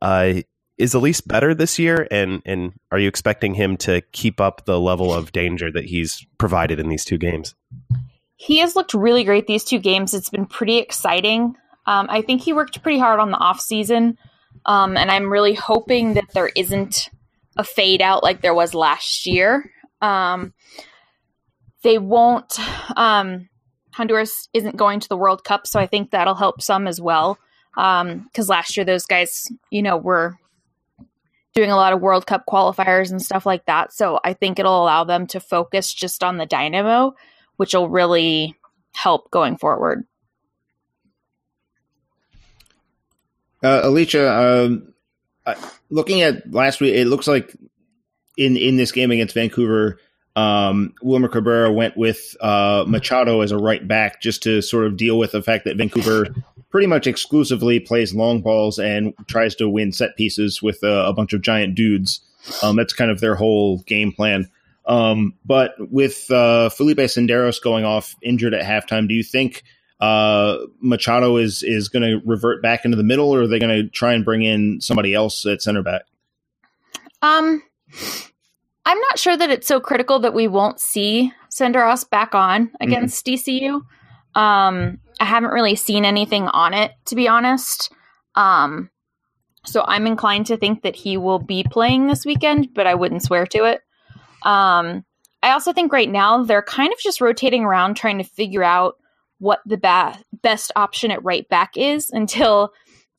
[0.02, 0.34] Uh,
[0.78, 4.80] is Elis better this year, and and are you expecting him to keep up the
[4.80, 7.54] level of danger that he's provided in these two games?
[8.36, 10.12] He has looked really great these two games.
[10.12, 11.54] It's been pretty exciting.
[11.86, 14.18] Um, I think he worked pretty hard on the off season,
[14.66, 17.08] um, and I'm really hoping that there isn't
[17.56, 19.70] a fade out like there was last year.
[20.02, 20.52] Um,
[21.82, 22.58] they won't.
[22.96, 23.48] Um,
[23.94, 27.38] Honduras isn't going to the World Cup, so I think that'll help some as well.
[27.74, 30.36] Because um, last year those guys, you know, were
[31.56, 33.92] doing a lot of World Cup qualifiers and stuff like that.
[33.92, 37.14] So I think it'll allow them to focus just on the Dynamo,
[37.56, 38.54] which will really
[38.94, 40.04] help going forward.
[43.62, 44.92] Uh, Alicia, um,
[45.88, 47.56] looking at last week, it looks like
[48.36, 49.98] in in this game against Vancouver,
[50.36, 54.96] um, Wilmer Cabrera went with uh, Machado as a right back just to sort of
[54.96, 56.26] deal with the fact that Vancouver
[56.70, 61.12] pretty much exclusively plays long balls and tries to win set pieces with a, a
[61.14, 62.20] bunch of giant dudes.
[62.62, 64.50] Um, that's kind of their whole game plan.
[64.84, 69.64] Um, but with uh, Philippe Senderos going off injured at halftime, do you think
[70.00, 73.74] uh, Machado is is going to revert back into the middle, or are they going
[73.84, 76.02] to try and bring in somebody else at center back?
[77.22, 77.62] Um,
[78.86, 83.26] I'm not sure that it's so critical that we won't see Senderos back on against
[83.26, 83.50] mm-hmm.
[83.50, 84.40] DCU.
[84.40, 87.92] Um, I haven't really seen anything on it, to be honest.
[88.36, 88.90] Um,
[89.64, 93.24] so I'm inclined to think that he will be playing this weekend, but I wouldn't
[93.24, 93.80] swear to it.
[94.44, 95.04] Um,
[95.42, 98.94] I also think right now they're kind of just rotating around trying to figure out
[99.38, 102.70] what the ba- best option at right back is until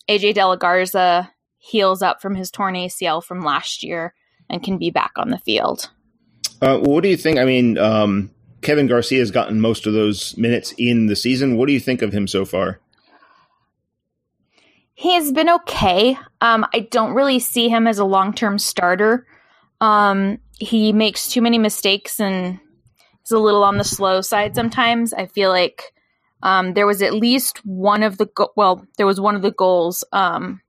[0.10, 4.14] AJ De La Garza heals up from his torn ACL from last year
[4.50, 5.90] and can be back on the field.
[6.62, 7.38] Uh, what do you think?
[7.38, 8.32] I mean, um,
[8.62, 11.58] Kevin Garcia has gotten most of those minutes in the season.
[11.58, 12.80] What do you think of him so far?
[14.94, 16.18] He has been okay.
[16.42, 19.28] Um, I don't really see him as a long term starter.
[19.80, 22.60] Um, he makes too many mistakes and
[23.24, 25.14] is a little on the slow side sometimes.
[25.14, 25.94] I feel like
[26.42, 29.52] um, there was at least one of the go- well, there was one of the
[29.52, 30.62] goals, um,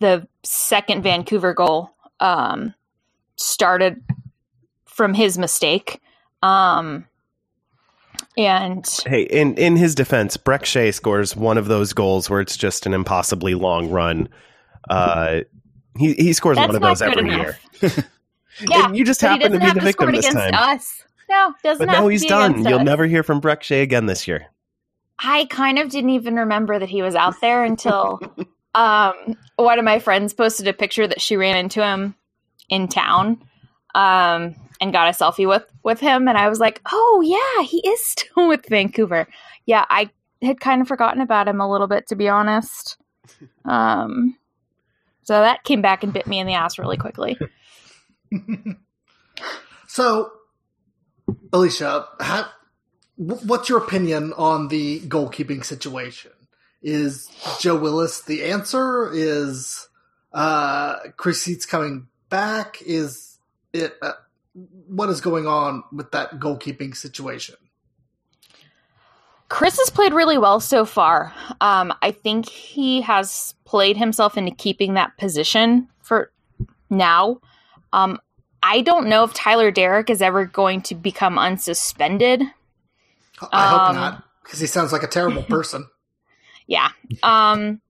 [0.00, 2.74] the second Vancouver goal um,
[3.36, 4.02] started
[4.84, 6.00] from his mistake.
[6.42, 7.06] Um,
[8.36, 12.56] and hey, in in his defense, Brek Shea scores one of those goals where it's
[12.56, 14.28] just an impossibly long run.
[14.88, 15.40] Uh,
[15.96, 17.58] he he scores one of those every enough.
[17.80, 17.92] year.
[18.68, 20.54] yeah, you just happen to be the victim this time.
[20.54, 21.02] Us.
[21.28, 21.86] No, doesn't.
[21.86, 22.64] But now he's done.
[22.64, 22.84] You'll us.
[22.84, 24.46] never hear from Brek Shea again this year.
[25.20, 28.20] I kind of didn't even remember that he was out there until
[28.74, 32.14] um, one of my friends posted a picture that she ran into him
[32.68, 33.40] in town
[33.94, 37.78] um, and got a selfie with with him, and I was like, "Oh yeah, he
[37.86, 39.28] is still with Vancouver."
[39.66, 40.10] Yeah, I
[40.42, 42.98] had kind of forgotten about him a little bit, to be honest.
[43.64, 44.36] Um,
[45.22, 47.38] so that came back and bit me in the ass really quickly.
[49.86, 50.32] so,
[51.52, 52.06] Alicia,
[53.16, 56.32] what's your opinion on the goalkeeping situation?
[56.84, 57.30] Is
[57.60, 59.10] Joe Willis the answer?
[59.10, 59.88] Is
[60.34, 62.82] uh, Chris Seitz coming back?
[62.82, 63.38] Is
[63.72, 64.12] it uh,
[64.86, 67.54] what is going on with that goalkeeping situation?
[69.48, 71.32] Chris has played really well so far.
[71.60, 76.32] Um, I think he has played himself into keeping that position for
[76.90, 77.40] now.
[77.94, 78.18] Um,
[78.62, 82.42] I don't know if Tyler Deric is ever going to become unsuspended.
[83.52, 85.86] I hope um, not, because he sounds like a terrible person.
[86.66, 86.88] Yeah.
[87.22, 87.80] Um,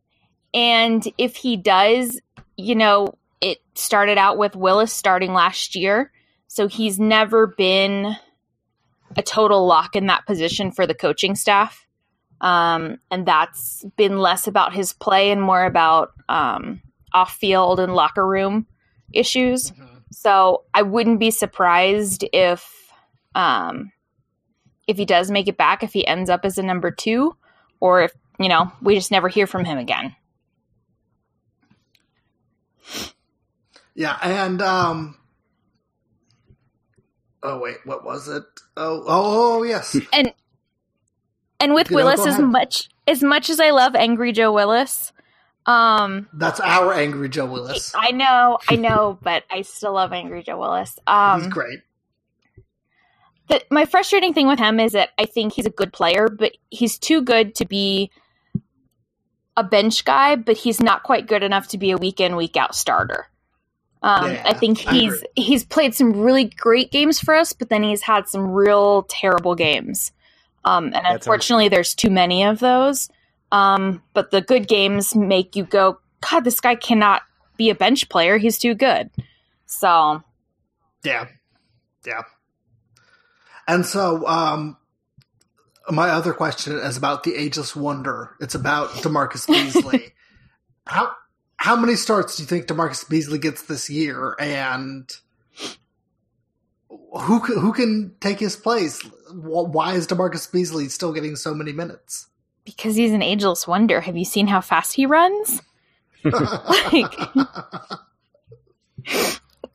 [0.53, 2.21] and if he does,
[2.57, 6.11] you know, it started out with Willis starting last year.
[6.47, 8.17] So he's never been
[9.17, 11.87] a total lock in that position for the coaching staff.
[12.41, 17.95] Um, and that's been less about his play and more about um, off field and
[17.95, 18.67] locker room
[19.13, 19.71] issues.
[19.71, 19.85] Mm-hmm.
[20.11, 22.71] So I wouldn't be surprised if
[23.35, 23.93] um,
[24.87, 27.35] if he does make it back, if he ends up as a number two,
[27.81, 30.15] or if you know, we just never hear from him again.
[33.95, 35.17] Yeah, and um
[37.43, 38.45] Oh wait, what was it?
[38.77, 39.97] Oh, oh, oh yes.
[40.13, 40.33] and
[41.61, 45.13] and with you Willis, know, as much as much as I love Angry Joe Willis,
[45.67, 47.93] um That's our Angry Joe Willis.
[47.95, 50.99] I know, I know, but I still love Angry Joe Willis.
[51.07, 51.81] Um He's great.
[53.49, 56.53] The, my frustrating thing with him is that I think he's a good player, but
[56.71, 58.11] he's too good to be
[59.57, 62.57] a bench guy, but he's not quite good enough to be a week in, week
[62.57, 63.29] out starter.
[64.03, 65.29] Um, Yeah, I think he's agree.
[65.37, 69.55] he's played some really great games for us, but then he's had some real terrible
[69.55, 70.13] games.
[70.65, 73.09] Um, and That's unfortunately, there's too many of those.
[73.53, 75.99] Um, but the good games make you go,
[76.29, 77.23] God, this guy cannot
[77.57, 78.39] be a bench player.
[78.39, 79.11] He's too good.
[79.67, 80.23] So
[81.05, 81.29] Yeah.
[82.07, 82.23] Yeah.
[83.67, 84.77] And so, um,
[85.91, 88.37] my other question is about the ageless wonder.
[88.41, 90.15] It's about DaMarcus Beasley.
[90.87, 91.13] how
[91.57, 95.11] how many starts do you think DaMarcus Beasley gets this year, and
[96.89, 99.03] who can, who can take his place?
[99.33, 102.29] Why is DaMarcus Beasley still getting so many minutes?
[102.65, 105.61] because he's an ageless wonder, have you seen how fast he runs?
[106.25, 107.13] Like,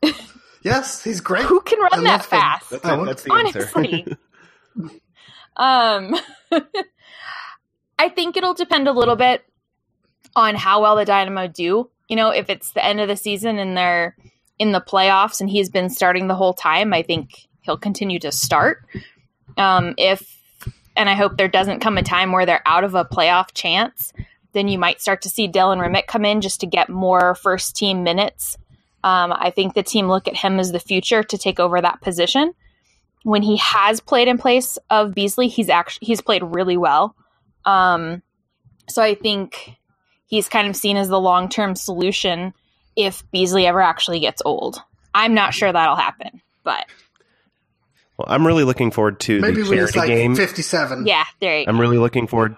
[0.62, 1.44] yes, he's great.
[1.44, 2.70] who can I run that fast?
[2.70, 3.70] That's, that's the answer.
[3.74, 4.06] honestly.
[5.60, 6.16] um,
[7.98, 9.44] I think it'll depend a little bit
[10.34, 11.90] on how well the Dynamo do.
[12.08, 14.16] You know, if it's the end of the season and they're
[14.58, 18.32] in the playoffs and he's been starting the whole time, I think he'll continue to
[18.32, 18.84] start.
[19.58, 20.38] Um, if
[20.96, 24.12] and I hope there doesn't come a time where they're out of a playoff chance,
[24.52, 27.76] then you might start to see Dylan Remick come in just to get more first
[27.76, 28.56] team minutes.
[29.04, 32.00] Um, I think the team look at him as the future to take over that
[32.00, 32.54] position
[33.22, 37.14] when he has played in place of Beasley, he's actually he's played really well.
[37.64, 38.22] Um,
[38.88, 39.76] so I think
[40.26, 42.54] he's kind of seen as the long term solution
[42.96, 44.82] if Beasley ever actually gets old.
[45.14, 46.86] I'm not sure that'll happen, but
[48.16, 50.34] Well, I'm really looking forward to Maybe the when he's like game.
[50.34, 51.06] fifty-seven.
[51.06, 51.70] yeah, there you go.
[51.72, 52.56] I'm really looking forward.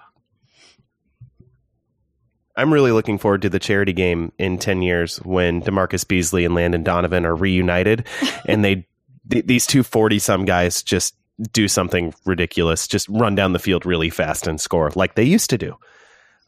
[2.55, 6.55] I'm really looking forward to the charity game in 10 years when DaMarcus Beasley and
[6.55, 8.07] Landon Donovan are reunited
[8.47, 8.87] and they
[9.31, 11.14] th- these two 40 some guys just
[11.53, 15.51] do something ridiculous, just run down the field really fast and score like they used
[15.51, 15.77] to do.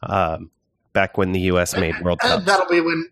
[0.03, 0.51] Um,
[0.93, 2.45] back when the US made World Cup.
[2.45, 3.09] that'll be when,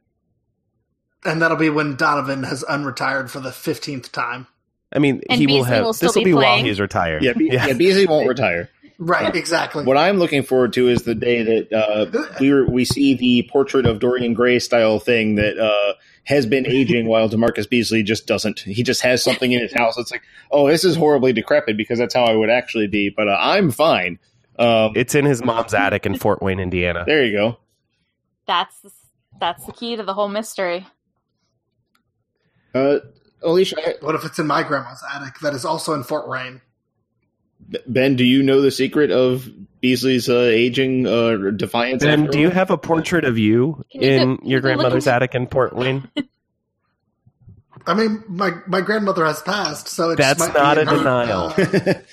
[1.25, 4.47] and that'll be when Donovan has unretired for the fifteenth time.
[4.93, 6.79] I mean, And he will Beasley have will still this will be be while he's
[6.79, 7.23] retired.
[7.23, 7.73] Yeah, Be- yeah.
[7.77, 8.69] Beasley won't retire.
[8.99, 9.83] Right, exactly.
[9.83, 13.49] What I'm looking forward to is the day that uh, we were, we see the
[13.51, 15.93] portrait of Dorian Gray style thing that uh,
[16.25, 18.59] has been aging while DaMarcus Beasley just doesn't.
[18.59, 19.97] He just has something in his house.
[19.97, 23.27] It's like, oh, this is horribly decrepit because that's how I would actually be, but
[23.27, 24.19] uh, I'm fine.
[24.59, 27.03] Um, It's in his mom's attic in Fort Wayne, Indiana.
[27.07, 27.57] there you go.
[28.45, 28.75] That's
[29.39, 30.85] that's the key to the whole mystery.
[32.73, 32.99] Uh,
[33.41, 36.61] Alicia, I- What if it's in my grandma's attic that is also in Fort Wayne?
[37.87, 39.49] Ben, do you know the secret of
[39.83, 42.01] Beasley's uh, aging uh, defiance?
[42.03, 44.47] Ben, after do you have a portrait of you Can you in go- your you
[44.47, 46.09] go look grandmother's into- attic in Fort Wayne?
[47.85, 50.97] I mean, my my grandmother has passed, so it That's might not be a in
[50.99, 51.53] denial.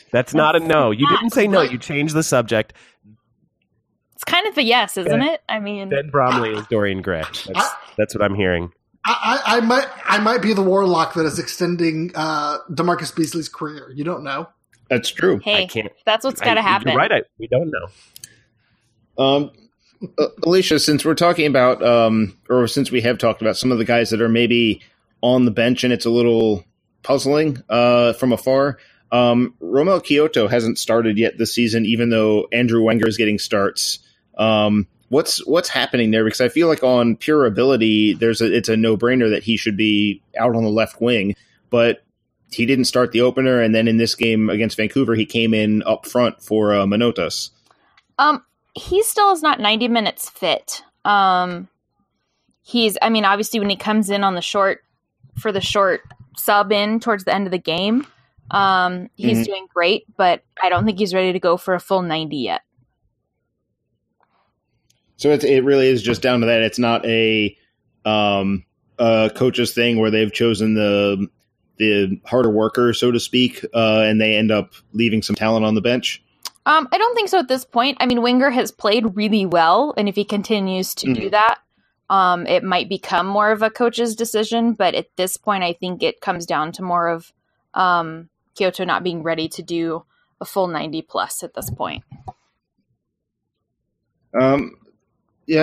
[0.10, 0.90] That's not a no.
[0.90, 1.60] You didn't say no.
[1.60, 2.72] You changed the subject.
[4.16, 5.40] It's kind of a yes, isn't it?
[5.48, 7.20] I mean, Ben Bromley is Dorian Gray.
[7.22, 8.72] That's, I- that's what I'm hearing.
[9.06, 13.48] I, I, I might I might be the warlock that is extending uh, DaMarcus Beasley's
[13.48, 13.92] career.
[13.94, 14.48] You don't know.
[14.90, 15.40] That's true.
[15.46, 15.92] I hey, can't.
[16.04, 16.88] that's what's got to happen.
[16.88, 17.12] You're right.
[17.12, 19.24] I, we don't know.
[19.24, 19.50] Um,
[20.18, 23.78] uh, Alicia, since we're talking about, um, or since we have talked about some of
[23.78, 24.82] the guys that are maybe
[25.22, 26.64] on the bench and it's a little
[27.02, 28.78] puzzling uh, from afar,
[29.12, 34.00] um, Romell Quioto hasn't started yet this season, even though Andrew Wenger is getting starts.
[34.38, 36.24] Um, what's what's happening there?
[36.24, 39.56] Because I feel like on pure ability, there's a, it's a no brainer that he
[39.56, 41.36] should be out on the left wing,
[41.68, 42.02] but
[42.52, 45.82] he didn't start the opener, and then in this game against Vancouver, he came in
[45.84, 47.50] up front for uh, Manotas.
[48.18, 48.44] Um,
[48.74, 50.82] he still is not 90 minutes fit.
[51.04, 51.68] Um,
[52.62, 54.82] he's, I mean, obviously when he comes in on the short
[55.38, 56.02] for the short
[56.36, 58.06] sub in towards the end of the game,
[58.50, 59.44] um, he's Mhm.
[59.46, 62.62] doing great, but I don't think he's ready to go for a full 90 yet.
[65.16, 66.62] So it, it really is just down to that.
[66.62, 67.56] It's not a
[68.04, 68.64] um,
[68.98, 71.28] a coach's thing where they've chosen the
[71.80, 75.74] the harder worker, so to speak, uh, and they end up leaving some talent on
[75.74, 76.22] the bench.
[76.66, 77.96] Um, I don't think so at this point.
[78.00, 81.58] I mean, Wenger has played really well, and if he continues to do that,
[82.10, 84.74] um, it might become more of a coach's decision.
[84.74, 87.32] But at this point, I think it comes down to more of
[87.72, 90.04] um, Quioto not being ready to do
[90.40, 92.04] a full 90 plus at this point.
[94.38, 94.76] Um,
[95.46, 95.62] yeah,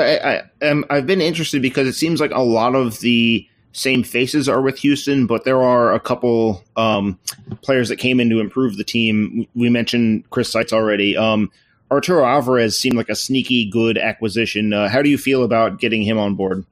[0.61, 3.47] I, I, um, I've been interested because it seems like a lot of the
[3.77, 7.19] same faces are with Houston, but there are a couple um,
[7.61, 9.47] players that came in to improve the team.
[9.53, 11.15] We mentioned Chris Seitz already.
[11.15, 11.51] Um,
[11.91, 14.73] Arturo Alvarez seemed like a sneaky good acquisition.
[14.73, 16.65] Uh, how do you feel about getting him on board?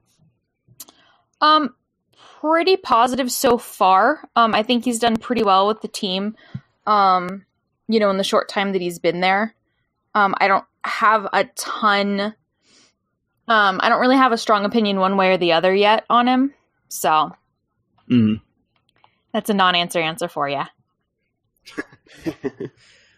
[1.41, 1.75] Um,
[2.41, 4.27] pretty positive so far.
[4.35, 6.35] Um, I think he's done pretty well with the team.
[6.87, 7.45] Um,
[7.87, 9.53] you know, in the short time that he's been there.
[10.15, 12.19] Um, I don't have a ton.
[13.47, 16.27] Um, I don't really have a strong opinion one way or the other yet on
[16.27, 16.51] him.
[16.95, 17.35] So
[18.09, 18.41] Mhm.
[19.33, 20.61] That's a non-answer answer for you.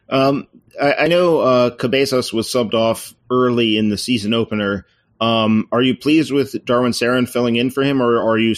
[0.10, 0.48] Um,
[0.82, 4.86] I, I know uh, Cabezas was subbed off early in the season opener.
[5.20, 8.56] Um, are you pleased with Darwin Cerén filling in for him, or are you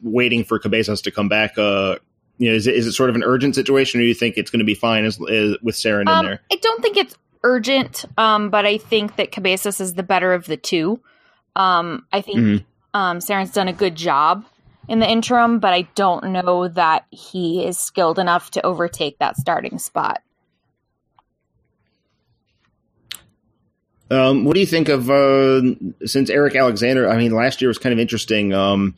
[0.00, 1.58] waiting for Cabezas to come back?
[1.58, 1.96] Uh,
[2.38, 4.36] you know, is it, is it sort of an urgent situation, or do you think
[4.36, 6.40] it's going to be fine as, as with Cerén in Um, there?
[6.52, 10.46] I don't think it's urgent, um, but I think that Cabezas is the better of
[10.46, 11.00] the two.
[11.56, 12.64] Um, I think Mhm.
[12.94, 14.44] um, Cerén's done a good job
[14.88, 19.36] in the interim, but I don't know that he is skilled enough to overtake that
[19.36, 20.22] starting spot.
[24.10, 25.62] Um, what do you think of uh,
[26.04, 27.08] since Eric Alexander?
[27.08, 28.52] I mean, last year was kind of interesting.
[28.52, 28.94] Um,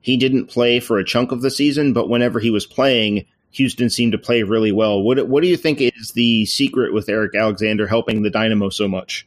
[0.00, 3.90] he didn't play for a chunk of the season, but whenever he was playing, Houston
[3.90, 5.02] seemed to play really well.
[5.02, 8.88] What What do you think is the secret with Eric Alexander helping the Dynamo so
[8.88, 9.26] much?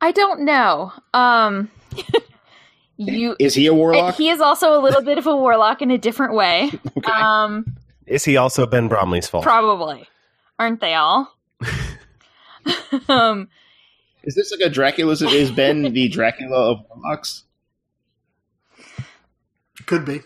[0.00, 0.92] I don't know.
[1.12, 1.70] Um,
[2.96, 4.14] you Is he a warlock?
[4.16, 6.70] he is also a little bit of a warlock in a different way.
[6.96, 7.10] Okay.
[7.12, 7.76] Um,
[8.06, 9.42] Is he also Ben Bromley's fault?
[9.44, 10.06] probably,
[10.58, 11.32] aren't they all?
[13.08, 13.48] um,
[14.22, 15.12] Is this like a Dracula?
[15.12, 17.44] Is Ben the Dracula of warlocks?
[19.86, 20.20] Could be.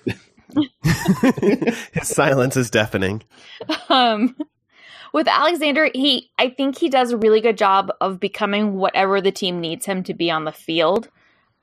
[1.92, 3.22] His silence is deafening.
[3.88, 4.36] um
[5.12, 9.32] with Alexander, he I think he does a really good job of becoming whatever the
[9.32, 11.08] team needs him to be on the field.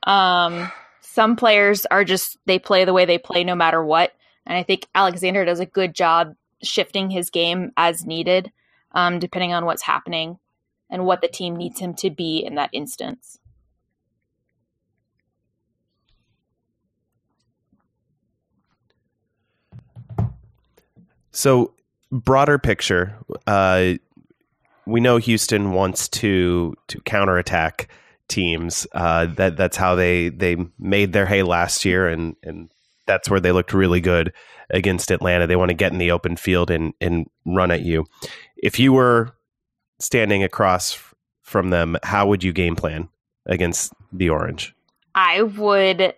[0.02, 0.70] Um
[1.16, 4.12] some players are just they play the way they play no matter what,
[4.44, 8.52] and I think Alexander does a good job shifting his game as needed,
[8.92, 10.38] um depending on what's happening
[10.90, 13.38] and what the team needs him to be in that instance.
[21.30, 21.72] So,
[22.12, 23.94] broader picture, uh,
[24.84, 27.88] we know Houston wants to to counterattack
[28.28, 28.86] teams.
[28.92, 32.70] Uh, that that's how they they made their hay last year, and and
[33.06, 34.32] that's where they looked really good
[34.70, 35.46] against Atlanta.
[35.46, 38.06] They want to get in the open field and and run at you.
[38.56, 39.34] If you were
[39.98, 40.98] standing across
[41.42, 43.08] from them, how would you game plan
[43.46, 44.74] against the Orange?
[45.14, 46.14] I would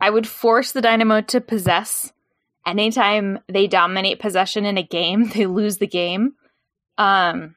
[0.00, 2.12] I would force the Dynamo to possess.
[2.66, 6.34] Anytime they dominate possession in a game, they lose the game.
[6.96, 7.54] Um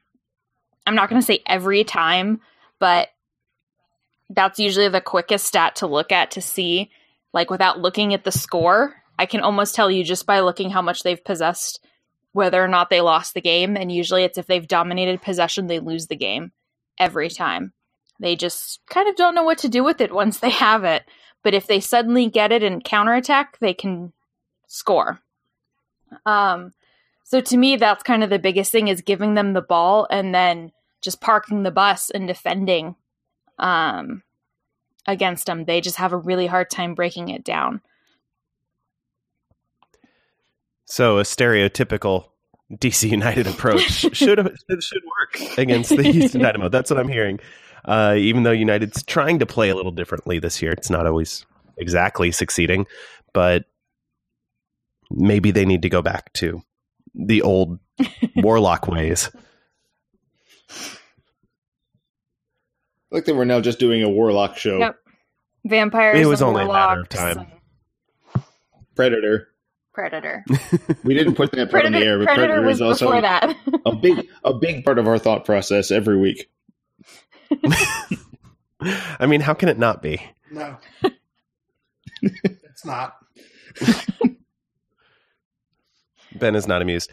[0.86, 2.40] I'm not going to say every time,
[2.80, 3.08] but
[4.34, 6.90] that's usually the quickest stat to look at to see
[7.32, 8.94] like without looking at the score.
[9.18, 11.84] I can almost tell you just by looking how much they've possessed
[12.32, 15.80] whether or not they lost the game and usually it's if they've dominated possession they
[15.80, 16.52] lose the game
[16.98, 17.72] every time.
[18.20, 21.04] They just kind of don't know what to do with it once they have it.
[21.42, 24.12] But if they suddenly get it and counterattack, they can
[24.68, 25.18] score.
[26.24, 26.72] Um,
[27.24, 30.34] so to me, that's kind of the biggest thing is giving them the ball and
[30.34, 30.70] then
[31.00, 32.94] just parking the bus and defending
[33.58, 34.22] um,
[35.06, 35.64] against them.
[35.64, 37.80] They just have a really hard time breaking it down.
[40.84, 42.26] So a stereotypical
[42.72, 43.82] DC United approach
[44.12, 46.68] should should work against the Houston Dynamo.
[46.68, 47.40] That's what I'm hearing.
[47.84, 51.44] Uh, even though United's trying to play a little differently this year, it's not always
[51.78, 52.86] exactly succeeding.
[53.32, 53.64] But
[55.10, 56.62] maybe they need to go back to
[57.14, 57.78] the old
[58.36, 59.30] warlock ways.
[63.12, 64.78] Like they were now just doing a warlock show.
[64.78, 64.96] Yep.
[65.66, 66.18] Vampires.
[66.18, 67.46] It was and only a matter of time.
[68.96, 69.48] Predator.
[69.92, 70.44] Predator.
[71.04, 73.20] We didn't put that part Predator, on the air, but Predator, Predator, was is also
[73.20, 73.54] that.
[73.84, 76.50] a big a big part of our thought process every week.
[78.80, 80.22] I mean, how can it not be?
[80.50, 80.78] No.
[82.22, 83.16] it's not.
[86.34, 87.10] Ben is not amused.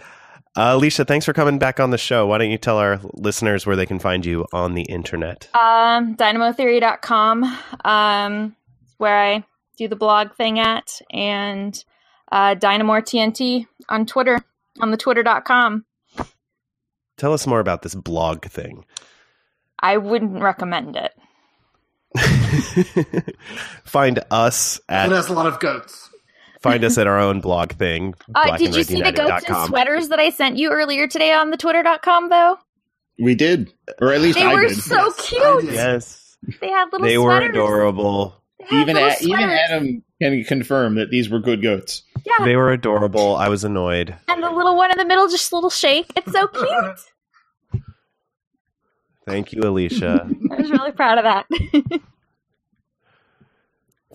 [0.59, 2.27] Uh, Alicia, thanks for coming back on the show.
[2.27, 5.47] Why don't you tell our listeners where they can find you on the internet?
[5.53, 8.55] Um, dynamotheory.com, um,
[8.97, 9.45] where I
[9.77, 11.81] do the blog thing at, and
[12.29, 14.43] uh, Dynamore TNT on Twitter,
[14.81, 15.85] on the twitter.com.
[17.15, 18.83] Tell us more about this blog thing.
[19.79, 21.13] I wouldn't recommend it.
[23.85, 25.09] find us at.
[25.09, 26.08] It has a lot of goats.
[26.59, 28.13] Find us at our own blog thing.
[28.35, 31.49] Uh, did you see the goats and sweaters that I sent you earlier today on
[31.49, 32.57] the twitter.com, though?
[33.21, 34.77] We did, or at least They I were did.
[34.77, 35.21] so Yes, I
[35.61, 35.73] cute.
[35.73, 38.35] Yes, They had little they were adorable.
[38.69, 39.49] They even little a, even.
[39.49, 42.03] Adam can confirm that these were good goats.
[42.25, 43.35] Yeah, They were adorable.
[43.35, 44.15] I was annoyed.
[44.27, 46.11] and the little one in the middle, just a little shake.
[46.15, 46.47] It's so
[47.71, 47.83] cute.
[49.25, 50.27] Thank you, Alicia.
[50.51, 52.01] I was really proud of that.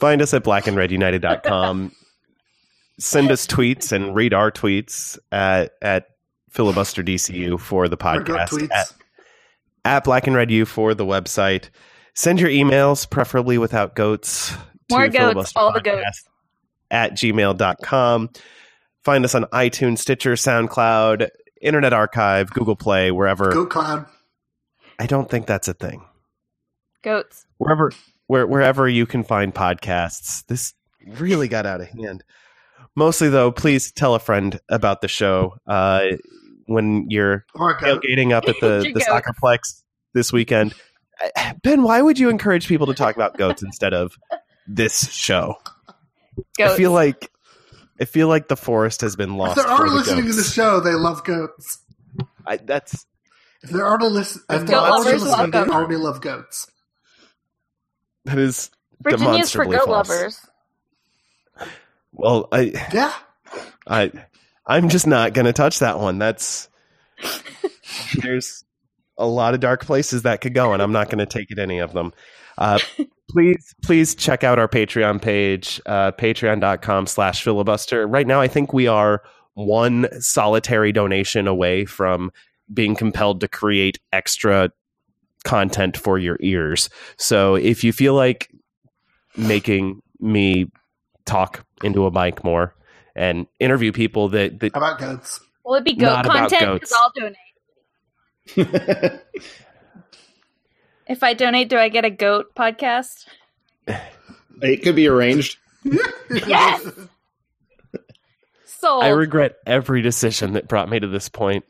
[0.01, 1.93] find us at blackandredunited.com.
[2.99, 6.09] Send us tweets and read our tweets at at
[6.51, 8.71] filibuster DCU for the podcast.
[8.71, 8.93] At,
[9.85, 11.71] at Black and Red U for the website.
[12.15, 14.55] Send your emails, preferably without goats,
[14.91, 16.25] More goats, all the goats.
[16.91, 18.31] at gmail.com.
[19.03, 21.29] Find us on iTunes, Stitcher, SoundCloud,
[21.61, 23.51] Internet Archive, Google Play, wherever.
[23.51, 24.07] Goat Cloud.
[25.01, 26.05] I don't think that's a thing.
[27.03, 27.47] Goats.
[27.59, 27.91] Wherever
[28.27, 30.47] where, wherever you can find podcasts.
[30.47, 30.75] This
[31.07, 32.25] really got out of hand.
[32.97, 35.55] Mostly though, please tell a friend about the show.
[35.67, 36.03] Uh,
[36.67, 39.07] when you're Or tailgating up at the, the goats.
[39.09, 39.83] soccerplex
[40.15, 40.75] this weekend.
[41.63, 44.17] Ben, why would you encourage people to talk about goats instead of
[44.67, 45.57] this show?
[46.59, 46.73] Goats.
[46.73, 47.31] I feel like
[48.01, 49.59] I feel like the forest has been lost.
[49.59, 49.69] If lost.
[49.69, 50.37] they're for already the listening goats.
[50.37, 51.79] to the show, they love goats.
[52.47, 53.07] I, that's
[53.63, 56.67] If they're already, listen- if I'm they're not already listening, they already love goats.
[58.25, 58.71] that is
[59.03, 60.09] Virginia's for goat false.
[60.09, 60.41] lovers.
[62.15, 62.49] Well.
[62.53, 63.13] I Yeah.
[63.87, 64.13] I
[64.67, 66.19] I'm just not going to touch that one.
[66.19, 66.69] That's
[68.23, 68.65] there's
[69.17, 71.59] a lot of dark places that could go, and I'm not going to take it
[71.59, 72.13] any of them.
[72.57, 72.79] Uh,
[73.31, 78.07] please, please check out our Patreon page, uh, patreon.com slash filibuster.
[78.07, 79.23] Right now, I think we are
[79.55, 82.31] one solitary donation away from
[82.73, 84.71] being compelled to create extra
[85.45, 86.89] content for your ears.
[87.19, 88.51] So if you feel like
[89.37, 90.71] making me
[91.27, 92.75] talk into a mic more
[93.15, 95.41] and interview people that, that How about goats?
[95.65, 96.63] Will it be goat Not about content?
[96.63, 96.93] goats.
[96.93, 97.37] Because
[98.57, 99.21] I'll donate.
[101.07, 103.27] If I donate, do I get a goat podcast?
[103.87, 105.59] it could be arranged.
[106.31, 106.91] Yes!
[108.65, 109.05] Sold.
[109.05, 111.65] I regret every decision that brought me to this point.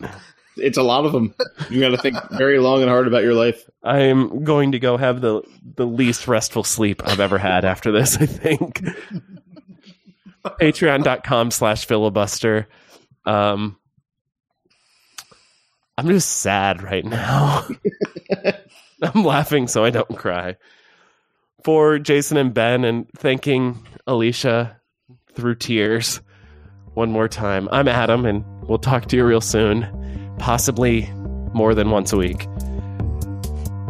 [0.57, 1.35] It's a lot of them.
[1.69, 3.69] You got to think very long and hard about your life.
[3.83, 5.43] I am going to go have the
[5.77, 8.81] the least restful sleep I've ever had after this, I think.
[10.45, 12.69] Patreon.com slash filibuster.
[13.25, 13.77] Um
[15.97, 17.67] I'm just sad right now.
[19.03, 20.57] I'm laughing so I don't cry.
[21.63, 24.81] For Jason and Ben and thanking Alicia
[25.35, 26.21] through tears
[26.95, 27.69] one more time.
[27.73, 29.87] I'm Adam and we'll talk to you real soon.
[30.39, 31.11] Possibly
[31.55, 32.43] more than once a week.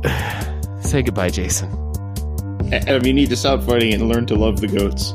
[0.80, 1.70] Say goodbye, Jason.
[2.72, 5.14] Adam, you need to stop fighting and learn to love the goats.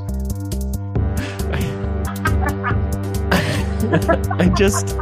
[3.92, 4.96] I just